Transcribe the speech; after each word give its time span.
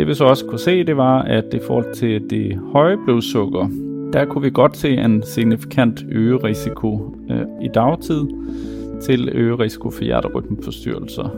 det 0.00 0.08
vi 0.08 0.14
så 0.14 0.24
også 0.24 0.46
kunne 0.46 0.58
se, 0.58 0.84
det 0.84 0.96
var, 0.96 1.22
at 1.22 1.44
i 1.54 1.58
forhold 1.66 1.94
til 1.94 2.30
det 2.30 2.60
høje 2.72 2.96
blodsukker, 3.04 3.68
der 4.12 4.24
kunne 4.24 4.42
vi 4.42 4.50
godt 4.50 4.76
se 4.76 4.92
en 4.92 5.22
signifikant 5.26 6.04
øget 6.12 6.44
risiko 6.44 7.16
øh, 7.30 7.40
i 7.62 7.68
dagtid 7.74 8.26
til 9.02 9.28
øget 9.32 9.60
risiko 9.60 9.90
for 9.90 10.04
hjerterytmeforstyrrelser. 10.04 11.30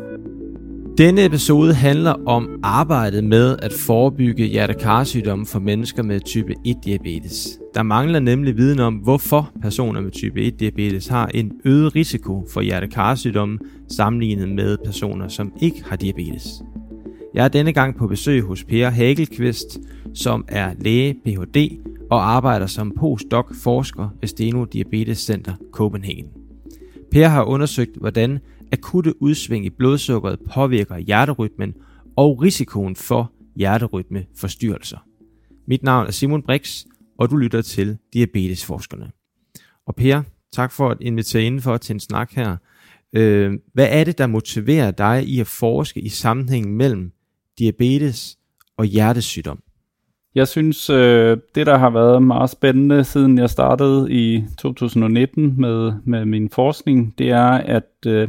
Denne 0.98 1.24
episode 1.24 1.74
handler 1.74 2.14
om 2.26 2.48
arbejdet 2.62 3.24
med 3.24 3.56
at 3.62 3.72
forebygge 3.86 4.44
hjertekarsygdomme 4.44 5.46
for 5.46 5.58
mennesker 5.58 6.02
med 6.02 6.20
type 6.20 6.54
1-diabetes. 6.68 7.60
Der 7.74 7.82
mangler 7.82 8.20
nemlig 8.20 8.56
viden 8.56 8.80
om, 8.80 8.94
hvorfor 8.94 9.50
personer 9.62 10.00
med 10.00 10.10
type 10.10 10.40
1-diabetes 10.40 11.08
har 11.08 11.26
en 11.34 11.52
øget 11.64 11.94
risiko 11.96 12.46
for 12.52 12.60
hjertekarsygdomme 12.60 13.58
sammenlignet 13.88 14.48
med 14.48 14.76
personer, 14.84 15.28
som 15.28 15.52
ikke 15.60 15.84
har 15.86 15.96
diabetes. 15.96 16.62
Jeg 17.34 17.44
er 17.44 17.48
denne 17.48 17.72
gang 17.72 17.96
på 17.96 18.06
besøg 18.06 18.42
hos 18.42 18.64
Per 18.64 18.90
Hagelqvist, 18.90 19.80
som 20.14 20.44
er 20.48 20.74
læge 20.80 21.14
Ph.D. 21.24 21.80
og 22.10 22.30
arbejder 22.34 22.66
som 22.66 22.92
postdoc 22.98 23.46
forsker 23.62 24.08
ved 24.20 24.28
Steno 24.28 24.64
Diabetes 24.64 25.18
Center 25.18 25.54
Copenhagen. 25.70 26.26
Per 27.10 27.28
har 27.28 27.44
undersøgt, 27.44 27.96
hvordan 27.96 28.38
akutte 28.72 29.22
udsving 29.22 29.66
i 29.66 29.70
blodsukkeret 29.70 30.38
påvirker 30.54 30.98
hjerterytmen 30.98 31.74
og 32.16 32.42
risikoen 32.42 32.96
for 32.96 33.32
hjerterytmeforstyrrelser. 33.56 34.98
Mit 35.66 35.82
navn 35.82 36.06
er 36.06 36.10
Simon 36.10 36.42
Brix, 36.42 36.84
og 37.18 37.30
du 37.30 37.36
lytter 37.36 37.62
til 37.62 37.98
Diabetesforskerne. 38.12 39.10
Og 39.86 39.94
Per, 39.94 40.22
tak 40.52 40.72
for 40.72 40.88
at 40.88 40.98
invitere 41.00 41.42
indenfor 41.42 41.76
til 41.76 41.94
en 41.94 42.00
snak 42.00 42.32
her. 42.32 42.56
Øh, 43.12 43.52
hvad 43.74 43.88
er 43.90 44.04
det, 44.04 44.18
der 44.18 44.26
motiverer 44.26 44.90
dig 44.90 45.24
i 45.28 45.40
at 45.40 45.46
forske 45.46 46.00
i 46.00 46.08
sammenhængen 46.08 46.76
mellem 46.76 47.12
diabetes 47.58 48.38
og 48.76 48.84
hjertesygdom? 48.84 49.62
Jeg 50.34 50.48
synes, 50.48 50.90
øh, 50.90 51.36
det 51.54 51.66
der 51.66 51.78
har 51.78 51.90
været 51.90 52.22
meget 52.22 52.50
spændende, 52.50 53.04
siden 53.04 53.38
jeg 53.38 53.50
startede 53.50 54.12
i 54.12 54.44
2019 54.58 55.60
med, 55.60 55.92
med 56.04 56.24
min 56.24 56.50
forskning, 56.50 57.14
det 57.18 57.30
er, 57.30 57.50
at 57.50 58.06
øh, 58.06 58.28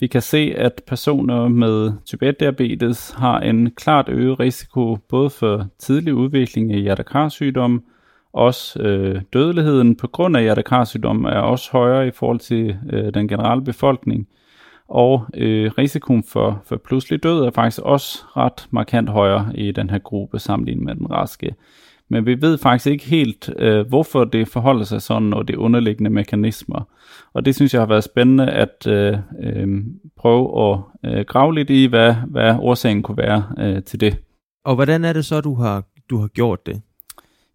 vi 0.00 0.06
kan 0.06 0.22
se, 0.22 0.52
at 0.56 0.82
personer 0.86 1.48
med 1.48 1.92
type 2.06 2.28
1-diabetes 2.28 3.12
har 3.16 3.40
en 3.40 3.70
klart 3.70 4.08
øget 4.08 4.40
risiko 4.40 4.96
både 5.08 5.30
for 5.30 5.66
tidlig 5.78 6.14
udvikling 6.14 6.72
af 6.72 6.80
hjertekarsygdom, 6.80 7.84
også 8.32 8.80
øh, 8.82 9.22
dødeligheden 9.32 9.96
på 9.96 10.06
grund 10.06 10.36
af 10.36 10.42
hjertekarsygdom 10.42 11.24
er 11.24 11.38
også 11.38 11.70
højere 11.72 12.06
i 12.06 12.10
forhold 12.10 12.40
til 12.40 12.76
øh, 12.92 13.14
den 13.14 13.28
generelle 13.28 13.64
befolkning. 13.64 14.28
Og 14.90 15.26
øh, 15.34 15.70
risikoen 15.78 16.24
for, 16.24 16.62
for 16.64 16.76
pludselig 16.76 17.22
død 17.22 17.44
er 17.44 17.50
faktisk 17.50 17.82
også 17.82 18.18
ret 18.36 18.68
markant 18.70 19.08
højere 19.08 19.52
i 19.54 19.72
den 19.72 19.90
her 19.90 19.98
gruppe 19.98 20.38
sammenlignet 20.38 20.84
med 20.84 20.94
den 20.94 21.10
raske. 21.10 21.54
Men 22.08 22.26
vi 22.26 22.42
ved 22.42 22.58
faktisk 22.58 22.86
ikke 22.86 23.04
helt, 23.04 23.50
øh, 23.58 23.88
hvorfor 23.88 24.24
det 24.24 24.48
forholder 24.48 24.84
sig 24.84 25.02
sådan, 25.02 25.34
og 25.34 25.48
det 25.48 25.56
underliggende 25.56 26.10
mekanismer. 26.10 26.88
Og 27.32 27.44
det 27.44 27.54
synes 27.54 27.74
jeg 27.74 27.80
har 27.80 27.86
været 27.86 28.04
spændende 28.04 28.50
at 28.50 28.86
øh, 28.86 29.18
øh, 29.42 29.68
prøve 30.16 30.72
at 30.72 30.78
øh, 31.04 31.24
grave 31.24 31.54
lidt 31.54 31.70
i, 31.70 31.86
hvad, 31.86 32.14
hvad 32.28 32.56
årsagen 32.60 33.02
kunne 33.02 33.16
være 33.16 33.44
øh, 33.58 33.82
til 33.82 34.00
det. 34.00 34.16
Og 34.64 34.74
hvordan 34.74 35.04
er 35.04 35.12
det 35.12 35.24
så, 35.24 35.40
du 35.40 35.54
har, 35.54 35.84
du 36.10 36.18
har 36.18 36.28
gjort 36.28 36.66
det? 36.66 36.82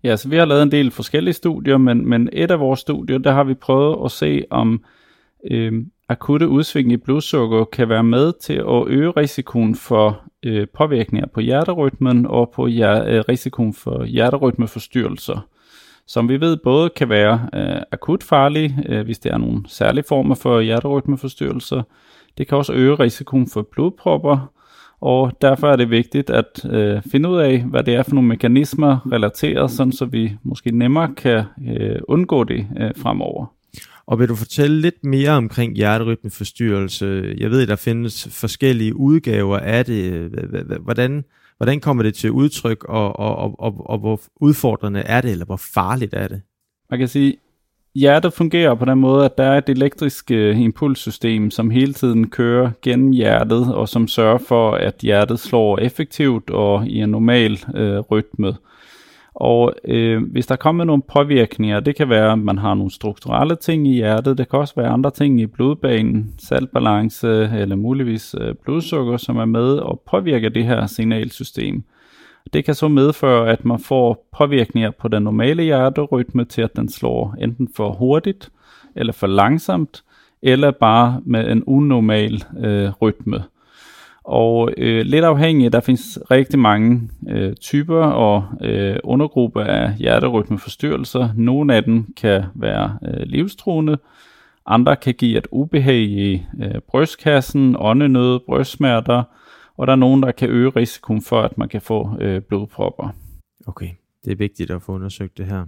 Ja, 0.04 0.16
så 0.16 0.30
vi 0.30 0.38
har 0.38 0.46
lavet 0.46 0.64
en 0.64 0.72
del 0.72 0.92
forskellige 0.92 1.34
studier, 1.34 1.78
men, 1.78 2.10
men 2.10 2.30
et 2.34 2.52
af 2.52 2.60
vores 2.60 2.80
studier, 2.80 3.18
der 3.18 3.32
har 3.32 3.44
vi 3.44 3.54
prøvet 3.54 4.06
at 4.06 4.12
se, 4.12 4.44
om 4.50 4.84
øh, 5.52 5.74
akutte 6.10 6.48
udsving 6.48 6.92
i 6.92 6.98
blodsukker 6.98 7.64
kan 7.64 7.90
være 7.90 8.04
med 8.04 8.34
til 8.42 8.54
at 8.54 8.88
øge 8.88 9.12
risikoen 9.12 9.76
for 9.76 10.22
øh, 10.44 10.68
påvirkninger 10.74 11.28
på 11.34 11.40
hjerterytmen 11.40 12.26
og 12.26 12.52
på 12.56 12.68
hjer- 12.68 13.06
øh, 13.08 13.24
risikoen 13.30 13.74
for 13.74 14.04
hjerterytmeforstyrrelser, 14.04 15.48
som 16.08 16.30
vi 16.30 16.42
ved 16.42 16.58
både 16.58 16.90
kan 16.90 17.10
være 17.10 17.50
øh, 17.54 17.82
akut 17.92 18.24
farlige, 18.24 18.78
øh, 18.90 19.06
hvis 19.06 19.20
det 19.20 19.32
er 19.32 19.38
nogle 19.38 19.64
særlige 19.68 20.06
former 20.08 20.36
for 20.36 20.60
hjerterytmeforstyrrelser. 20.60 21.84
Det 22.38 22.48
kan 22.48 22.58
også 22.58 22.74
øge 22.74 22.96
risikoen 22.96 23.48
for 23.50 23.68
blodpropper, 23.72 24.52
og 25.02 25.32
derfor 25.42 25.68
er 25.68 25.76
det 25.76 25.90
vigtigt 25.90 26.30
at 26.30 26.66
øh, 26.70 27.02
finde 27.12 27.30
ud 27.30 27.38
af, 27.38 27.64
hvad 27.64 27.84
det 27.84 27.96
er 27.96 28.04
for 28.04 28.16
nogle 28.16 28.30
mekanismer 28.30 29.12
relateret, 29.12 29.72
sådan 29.72 29.92
så 29.92 30.06
vi 30.06 30.32
måske 30.44 30.78
nemmere 30.78 31.14
kan 31.18 31.44
øh, 31.68 32.00
undgå 32.08 32.44
det 32.44 32.68
øh, 32.80 32.92
fremover. 32.98 33.55
Og 34.06 34.20
vil 34.20 34.30
du 34.30 34.36
fortælle 34.36 34.82
lidt 34.82 35.04
mere 35.04 35.30
omkring 35.30 35.76
hjerterytmeforstyrrelse? 35.76 37.36
Jeg 37.38 37.52
ved, 37.52 37.68
der 37.68 37.76
findes 37.76 38.28
forskellige 38.32 38.96
udgaver 38.96 39.60
af 39.60 39.86
det. 39.86 40.30
Hvordan, 40.82 41.24
hvordan 41.58 41.80
kommer 41.80 42.04
det 42.04 42.14
til 42.14 42.32
udtryk, 42.32 42.84
og, 42.84 43.20
og, 43.20 43.38
og, 43.38 43.56
og, 43.60 43.90
og 43.90 44.00
hvor 44.00 44.22
udfordrende 44.36 45.00
er 45.00 45.22
det, 45.22 45.32
eller 45.32 45.46
hvor 45.46 45.62
farligt 45.74 46.14
er 46.14 46.28
det? 46.28 46.42
Man 46.90 47.00
kan 47.00 47.08
sige, 47.08 47.38
hjertet 47.96 48.34
fungerer 48.34 48.76
på 48.76 48.86
den 48.86 49.00
måde, 49.00 49.26
at 49.26 49.38
der 49.38 49.44
er 49.44 49.58
et 49.58 49.70
elektrisk 49.70 50.32
uh, 50.32 50.62
impulssystem, 50.62 51.52
som 51.52 51.70
hele 51.70 51.94
tiden 51.94 52.30
kører 52.30 52.72
gennem 52.82 53.12
hjertet, 53.12 53.74
og 53.76 53.90
som 53.90 54.08
sørger 54.08 54.38
for, 54.38 54.72
at 54.72 54.96
hjertet 55.02 55.40
slår 55.40 55.78
effektivt 55.78 56.50
og 56.50 56.88
i 56.88 57.02
en 57.02 57.10
normal 57.10 57.60
øh, 57.76 58.00
rytme. 58.00 58.56
Og 59.36 59.74
øh, 59.86 60.24
hvis 60.32 60.48
der 60.48 60.56
kommer 60.56 60.84
nogle 60.84 61.04
påvirkninger, 61.14 61.80
det 61.80 61.96
kan 61.96 62.10
være, 62.10 62.32
at 62.32 62.40
man 62.40 62.58
har 62.58 62.74
nogle 62.74 62.92
strukturelle 62.92 63.56
ting 63.56 63.88
i 63.88 63.94
hjertet, 63.94 64.38
det 64.38 64.50
kan 64.50 64.60
også 64.60 64.74
være 64.78 64.88
andre 64.88 65.12
ting 65.12 65.42
i 65.42 65.46
blodbanen, 65.46 66.34
saltbalance 66.38 67.50
eller 67.60 67.76
muligvis 67.76 68.36
øh, 68.42 68.56
blodsukker, 68.64 69.18
som 69.18 69.38
er 69.38 69.46
med 69.46 69.78
og 69.78 70.02
påvirker 70.12 70.50
det 70.50 70.66
her 70.66 70.86
signalsystem. 70.86 71.84
Det 72.54 72.66
kan 72.66 72.76
så 72.76 72.88
medføre, 72.88 73.50
at 73.50 73.66
man 73.66 73.80
får 73.80 74.28
påvirkninger 74.38 74.92
på 74.92 75.08
den 75.08 75.24
normale 75.24 75.64
hjerterytme 75.64 76.46
til, 76.46 76.62
at 76.62 76.76
den 76.76 76.90
slår 76.90 77.36
enten 77.42 77.70
for 77.76 77.92
hurtigt 77.92 78.50
eller 78.96 79.14
for 79.14 79.28
langsomt, 79.28 80.04
eller 80.42 80.72
bare 80.72 81.22
med 81.26 81.52
en 81.52 81.64
unormal 81.64 82.44
øh, 82.60 82.90
rytme. 83.02 83.44
Og 84.26 84.74
øh, 84.78 85.06
lidt 85.06 85.26
afhængigt, 85.26 85.74
der 85.74 85.80
findes 85.80 86.20
rigtig 86.32 86.60
mange 86.60 87.10
øh, 87.30 87.56
typer 87.56 88.04
og 88.06 88.46
øh, 88.62 88.98
undergrupper 89.04 89.62
af 89.62 89.96
hjerterytmeforstyrrelser. 89.96 91.30
Nogle 91.36 91.76
af 91.76 91.84
dem 91.84 92.14
kan 92.18 92.44
være 92.56 92.98
øh, 93.08 93.22
livstruende, 93.26 93.98
andre 94.66 94.96
kan 94.96 95.14
give 95.14 95.38
et 95.38 95.48
ubehag 95.52 96.02
i 96.02 96.34
øh, 96.34 96.82
brystkassen, 96.90 97.76
åndenød, 97.80 98.40
brystsmerter, 98.46 99.24
og 99.78 99.88
der 99.88 99.94
er 99.94 99.98
nogen, 99.98 100.24
der 100.24 100.32
kan 100.32 100.50
øge 100.50 100.70
risikoen 100.70 101.22
for, 101.22 101.42
at 101.42 101.58
man 101.58 101.70
kan 101.70 101.82
få 101.82 102.18
øh, 102.22 102.42
blodpropper. 102.42 103.10
Okay, 103.68 103.90
det 104.26 104.32
er 104.32 104.36
vigtigt 104.36 104.72
at 104.72 104.82
få 104.82 104.92
undersøgt 104.92 105.38
det 105.38 105.46
her. 105.46 105.66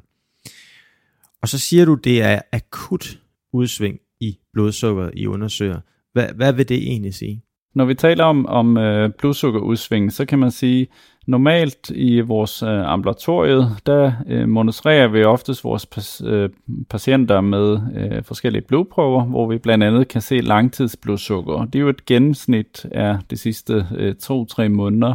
Og 1.41 1.47
så 1.47 1.59
siger 1.59 1.85
du, 1.85 1.95
det 1.95 2.21
er 2.21 2.41
akut 2.51 3.19
udsving 3.53 3.99
i 4.19 4.37
blodsukkeret, 4.53 5.11
i 5.15 5.27
undersøger. 5.27 5.79
Hvad, 6.13 6.27
hvad 6.35 6.53
vil 6.53 6.69
det 6.69 6.77
egentlig 6.77 7.13
sige? 7.13 7.43
Når 7.77 7.85
vi 7.85 7.93
taler 7.93 8.23
om, 8.23 8.45
om 8.45 8.77
øh, 8.77 9.09
blodsukkerudsving, 9.09 10.13
så 10.13 10.25
kan 10.25 10.39
man 10.39 10.51
sige, 10.51 10.87
normalt 11.27 11.89
i 11.89 12.19
vores 12.19 12.63
øh, 12.63 12.91
ambulatoriet, 12.91 13.75
der 13.85 14.11
øh, 14.27 14.49
monitorerer 14.49 15.07
vi 15.07 15.23
oftest 15.23 15.63
vores 15.63 15.85
pas, 15.85 16.21
øh, 16.25 16.49
patienter 16.89 17.41
med 17.41 17.79
øh, 17.95 18.23
forskellige 18.23 18.61
blodprøver, 18.61 19.23
hvor 19.23 19.47
vi 19.47 19.57
blandt 19.57 19.83
andet 19.83 20.07
kan 20.07 20.21
se 20.21 20.37
langtidsblodsukker. 20.37 21.65
Det 21.65 21.75
er 21.75 21.79
jo 21.79 21.89
et 21.89 22.05
gennemsnit 22.05 22.85
af 22.91 23.17
de 23.29 23.37
sidste 23.37 23.85
øh, 23.95 24.15
2-3 24.23 24.67
måneder, 24.67 25.13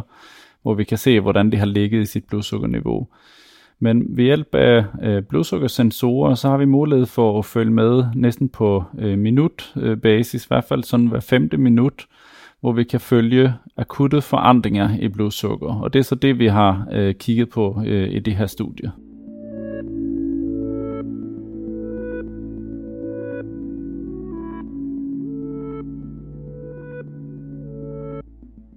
hvor 0.61 0.73
vi 0.73 0.83
kan 0.83 0.97
se, 0.97 1.19
hvordan 1.19 1.51
det 1.51 1.59
har 1.59 1.65
ligget 1.65 2.01
i 2.01 2.05
sit 2.05 2.23
blodsukkerniveau. 2.25 3.07
Men 3.79 4.05
ved 4.09 4.23
hjælp 4.23 4.55
af 4.55 4.85
øh, 5.03 5.23
blodsukkersensorer, 5.23 6.35
så 6.35 6.49
har 6.49 6.57
vi 6.57 6.65
mulighed 6.65 7.05
for 7.05 7.39
at 7.39 7.45
følge 7.45 7.71
med 7.71 8.03
næsten 8.15 8.49
på 8.49 8.83
øh, 8.99 9.17
minutbasis, 9.17 10.45
i 10.45 10.47
hvert 10.47 10.63
fald 10.63 10.83
sådan 10.83 11.07
hver 11.07 11.19
femte 11.19 11.57
minut, 11.57 12.05
hvor 12.63 12.71
vi 12.71 12.83
kan 12.83 12.99
følge 12.99 13.53
akutte 13.77 14.21
forandringer 14.21 14.99
i 14.99 15.07
blodsukker. 15.07 15.81
Og 15.81 15.93
det 15.93 15.99
er 15.99 16.03
så 16.03 16.15
det, 16.15 16.39
vi 16.39 16.47
har 16.47 16.87
øh, 16.91 17.15
kigget 17.15 17.49
på 17.49 17.83
øh, 17.85 18.09
i 18.09 18.19
det 18.19 18.35
her 18.35 18.47
studie. 18.47 18.91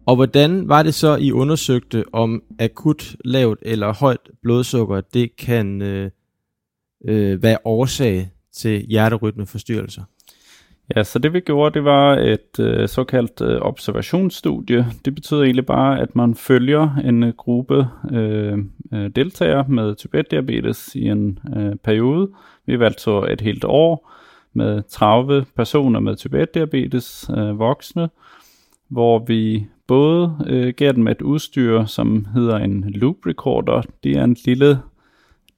Og 0.06 0.16
hvordan 0.16 0.68
var 0.68 0.82
det 0.82 0.94
så, 0.94 1.16
I 1.16 1.32
undersøgte, 1.32 2.04
om 2.12 2.42
akut 2.58 3.16
lavt 3.24 3.58
eller 3.62 3.94
højt 3.94 4.30
blodsukker, 4.42 5.00
det 5.00 5.36
kan 5.36 5.82
øh, 5.82 6.10
øh, 7.08 7.42
være 7.42 7.58
årsag 7.64 8.30
til 8.52 8.86
hjerterytmeforstyrrelser? 8.88 10.02
Ja, 10.94 11.04
så 11.04 11.18
det 11.18 11.32
vi 11.32 11.40
gjorde, 11.40 11.74
det 11.74 11.84
var 11.84 12.16
et 12.16 12.60
øh, 12.60 12.88
såkaldt 12.88 13.40
øh, 13.40 13.58
observationsstudie. 13.60 14.86
Det 15.04 15.14
betyder 15.14 15.42
egentlig 15.42 15.66
bare, 15.66 16.00
at 16.00 16.16
man 16.16 16.34
følger 16.34 16.96
en 17.04 17.22
øh, 17.22 17.32
gruppe 17.36 17.86
øh, 18.12 18.58
øh 18.92 19.10
deltagere 19.16 19.64
med 19.68 19.94
type 19.94 20.18
1-diabetes 20.18 20.94
i 20.94 21.08
en 21.08 21.38
øh, 21.56 21.76
periode. 21.76 22.28
Vi 22.66 22.78
valgte 22.78 23.02
så 23.02 23.26
et 23.30 23.40
helt 23.40 23.64
år 23.64 24.12
med 24.52 24.82
30 24.88 25.44
personer 25.56 26.00
med 26.00 26.16
type 26.16 26.42
1-diabetes, 26.42 27.30
øh, 27.38 27.58
voksne. 27.58 28.08
hvor 28.88 29.18
vi 29.18 29.66
både 29.86 30.36
øh, 30.46 30.74
gav 30.76 30.92
dem 30.92 31.08
et 31.08 31.22
udstyr, 31.22 31.84
som 31.84 32.26
hedder 32.34 32.56
en 32.56 32.84
loop 32.88 33.16
recorder. 33.26 33.82
Det 34.04 34.12
er 34.12 34.24
en 34.24 34.36
lille 34.44 34.78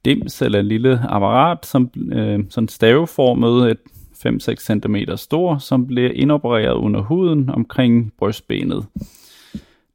dims 0.05 0.41
eller 0.41 0.59
en 0.59 0.67
lille 0.67 0.99
apparat, 1.09 1.65
som 1.65 1.91
øh, 2.11 2.39
sådan 2.49 2.67
staveformet, 2.67 3.71
et 3.71 3.79
5-6 4.25 4.55
cm 4.55 4.95
stor, 5.15 5.57
som 5.57 5.87
bliver 5.87 6.11
indopereret 6.11 6.73
under 6.73 7.01
huden 7.01 7.49
omkring 7.49 8.13
brystbenet. 8.17 8.85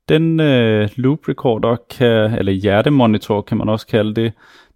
Den 0.08 0.40
øh, 0.40 0.88
loop 0.96 1.28
recorder, 1.28 1.76
kan, 1.90 2.38
eller 2.38 2.52
hjertemonitor 2.52 3.40
kan 3.40 3.56
man 3.56 3.68
også 3.68 3.86
kalde 3.86 4.14
det, 4.14 4.32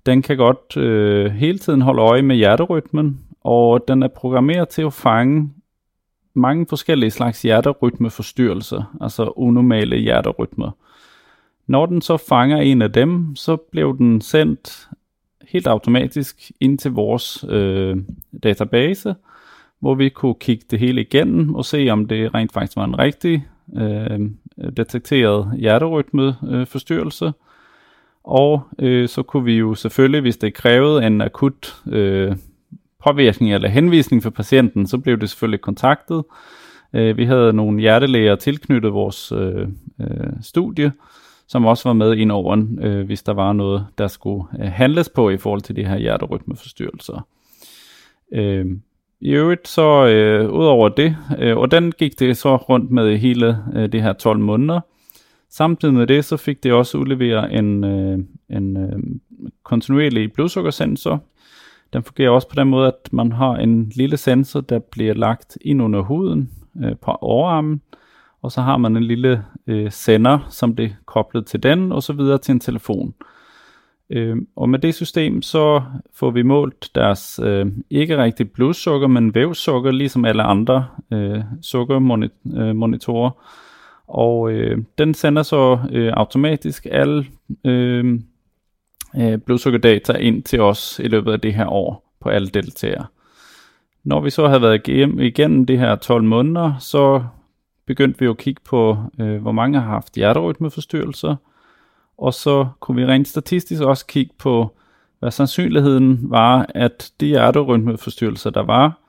den 0.06 0.23
kan 0.23 0.37
godt 0.37 0.77
øh, 0.77 1.31
hele 1.31 1.59
tiden 1.59 1.83
holde 1.83 2.03
øje 2.03 2.23
med 2.23 2.37
hjerterytmen, 2.37 3.21
og 3.41 3.85
den 3.89 4.03
er 4.03 4.09
programmeret 4.09 4.69
til 4.69 4.83
at 4.83 4.93
fange 4.93 5.50
mange 6.35 6.67
forskellige 6.69 7.11
slags 7.11 7.43
hjerterytmeforstyrrelser, 7.43 8.97
altså 9.00 9.33
unormale 9.37 9.97
hjerterytmer. 9.97 10.71
Når 11.67 11.87
den 11.87 12.03
så 12.03 12.17
fanger 12.17 12.56
en 12.56 12.83
af 12.83 12.93
dem, 12.93 13.37
så 13.37 13.56
bliver 13.56 13.93
den 13.93 14.21
sendt 14.21 14.89
helt 15.49 15.67
automatisk 15.67 16.53
ind 16.61 16.79
til 16.79 16.91
vores 16.91 17.45
øh, 17.49 17.97
database, 18.43 19.15
hvor 19.80 19.94
vi 19.94 20.08
kunne 20.08 20.34
kigge 20.34 20.64
det 20.70 20.78
hele 20.78 21.00
igennem 21.00 21.54
og 21.54 21.64
se, 21.64 21.88
om 21.90 22.06
det 22.06 22.34
rent 22.34 22.52
faktisk 22.52 22.76
var 22.76 22.84
en 22.84 22.98
rigtig 22.98 23.46
øh, 23.76 24.20
detekteret 24.76 25.52
hjerterytmeforstyrrelse. 25.58 27.25
Øh, 27.25 27.32
og 28.25 28.62
øh, 28.78 29.08
så 29.08 29.22
kunne 29.22 29.44
vi 29.44 29.54
jo 29.54 29.75
selvfølgelig, 29.75 30.20
hvis 30.20 30.36
det 30.36 30.54
krævede 30.54 31.06
en 31.06 31.20
akut 31.20 31.82
øh, 31.86 32.36
påvirkning 33.04 33.54
eller 33.54 33.69
henvisning 33.69 34.22
for 34.22 34.30
patienten, 34.30 34.86
så 34.86 34.98
blev 34.98 35.20
det 35.20 35.30
selvfølgelig 35.30 35.60
kontaktet. 35.60 36.25
Øh, 36.92 37.16
vi 37.16 37.25
havde 37.25 37.52
nogle 37.52 37.80
hjertelæger 37.80 38.36
tilknyttet 38.36 38.92
vores 38.92 39.32
øh, 39.32 39.69
øh, 40.00 40.32
studie, 40.42 40.92
som 41.46 41.66
også 41.66 41.88
var 41.88 41.92
med 41.92 42.16
ind 42.16 42.32
over, 42.32 42.66
øh, 42.80 43.06
hvis 43.06 43.22
der 43.22 43.32
var 43.32 43.52
noget, 43.52 43.86
der 43.98 44.06
skulle 44.06 44.44
øh, 44.60 44.72
handles 44.72 45.08
på 45.08 45.30
i 45.30 45.36
forhold 45.36 45.60
til 45.60 45.76
de 45.76 45.84
her 45.84 45.98
hjerterytmeforstyrrelser. 45.98 47.26
Øh, 48.32 48.66
i 49.20 49.31
øvrigt 49.31 49.69
så, 49.69 50.06
øh, 50.06 50.50
ud 50.50 50.65
over 50.65 50.88
det, 50.88 51.17
øh, 51.38 51.56
og 51.56 51.70
den 51.70 51.93
gik 51.93 52.19
det 52.19 52.37
så 52.37 52.56
rundt 52.56 52.91
med 52.91 53.19
hele 53.19 53.59
øh, 53.75 53.93
det 53.93 54.03
her 54.03 54.12
12 54.12 54.38
måneder. 54.38 54.81
Samtidig 55.50 55.94
med 55.94 56.06
det, 56.06 56.25
så 56.25 56.37
fik 56.37 56.62
det 56.62 56.73
også 56.73 56.99
udleveret 56.99 57.59
en, 57.59 57.85
øh, 57.85 58.19
en 58.50 58.76
øh, 58.76 58.99
kontinuerlig 59.65 60.32
blodsukkersensor, 60.32 61.23
den 61.93 62.03
fungerer 62.03 62.31
også 62.31 62.49
på 62.49 62.55
den 62.55 62.69
måde, 62.69 62.87
at 62.87 63.12
man 63.12 63.32
har 63.32 63.56
en 63.56 63.93
lille 63.94 64.17
sensor, 64.17 64.61
der 64.61 64.79
bliver 64.79 65.15
lagt 65.15 65.59
ind 65.61 65.82
under 65.82 66.00
huden 66.00 66.50
øh, 66.85 66.97
på 67.03 67.11
overarmen, 67.11 67.82
og 68.43 68.53
så 68.53 68.61
har 68.61 68.76
man 68.76 68.97
en 68.97 69.05
lille 69.05 69.44
øh, 69.67 69.91
sender, 69.91 70.47
som 70.50 70.76
det 70.76 70.85
er 70.85 70.94
koblet 71.06 71.47
til 71.47 71.62
den, 71.62 71.93
og 71.93 72.03
så 72.03 72.12
videre 72.12 72.38
til 72.38 72.53
en 72.53 72.61
telefon. 72.61 73.14
Øh, 73.21 73.38
Øh, 74.10 74.37
og 74.56 74.69
med 74.69 74.78
det 74.78 74.94
system, 74.94 75.43
så 75.43 75.82
får 76.14 76.31
vi 76.31 76.43
målt 76.43 76.90
deres 76.94 77.40
øh, 77.43 77.66
ikke 77.90 78.22
rigtig 78.22 78.50
blodsukker, 78.50 79.08
men 79.08 79.34
vævsukker, 79.34 79.90
ligesom 79.90 80.25
alle 80.25 80.43
andre 80.43 80.87
øh, 81.12 81.40
sukkermonitorer. 81.62 83.31
Øh, 83.31 83.44
og 84.08 84.50
øh, 84.52 84.78
den 84.99 85.14
sender 85.14 85.43
så 85.43 85.78
øh, 85.93 86.12
automatisk 86.16 86.87
alle 86.90 87.26
øh, 87.64 88.20
øh, 89.16 89.38
blodsukkerdata 89.38 90.12
ind 90.12 90.43
til 90.43 90.61
os 90.61 91.00
i 91.04 91.08
løbet 91.08 91.32
af 91.32 91.40
det 91.40 91.54
her 91.54 91.66
år 91.66 92.14
på 92.20 92.28
alle 92.28 92.49
deltagere. 92.49 93.06
Når 94.04 94.20
vi 94.20 94.31
så 94.31 94.49
havde 94.49 94.62
været 94.62 94.88
igennem 95.19 95.66
de 95.66 95.76
her 95.76 95.96
12 95.96 96.25
måneder, 96.25 96.78
så 96.78 97.22
begyndte 97.87 98.19
vi 98.19 98.25
jo 98.25 98.31
at 98.31 98.38
kigge 98.38 98.61
på, 98.64 98.96
øh, 99.20 99.43
hvor 99.43 99.52
mange 99.52 99.81
har 99.81 99.88
haft 99.88 100.14
hjerterytmeforstyrrelser, 100.14 101.37
og 102.19 102.35
så 102.35 102.69
kunne 102.81 102.97
vi 102.97 103.06
rent 103.06 103.29
statistisk 103.29 103.82
også 103.82 104.06
kigge 104.06 104.35
på, 104.38 104.76
hvad 105.19 105.31
sandsynligheden 105.31 106.31
var, 106.31 106.67
at 106.75 107.12
de 107.20 107.26
hjerterytmeforstyrrelser, 107.26 108.50
der 108.50 108.62
var, 108.62 109.00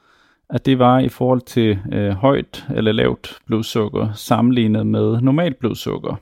at 0.50 0.66
det 0.66 0.80
var 0.80 1.00
i 1.00 1.10
forhold 1.10 1.42
til 1.42 1.80
øh, 1.92 2.12
højt 2.12 2.66
eller 2.76 2.92
lavt 2.92 3.40
blodsukker 3.46 4.14
sammenlignet 4.14 4.88
med 4.88 5.22
normalt 5.22 5.58
blodsukker. 5.60 6.16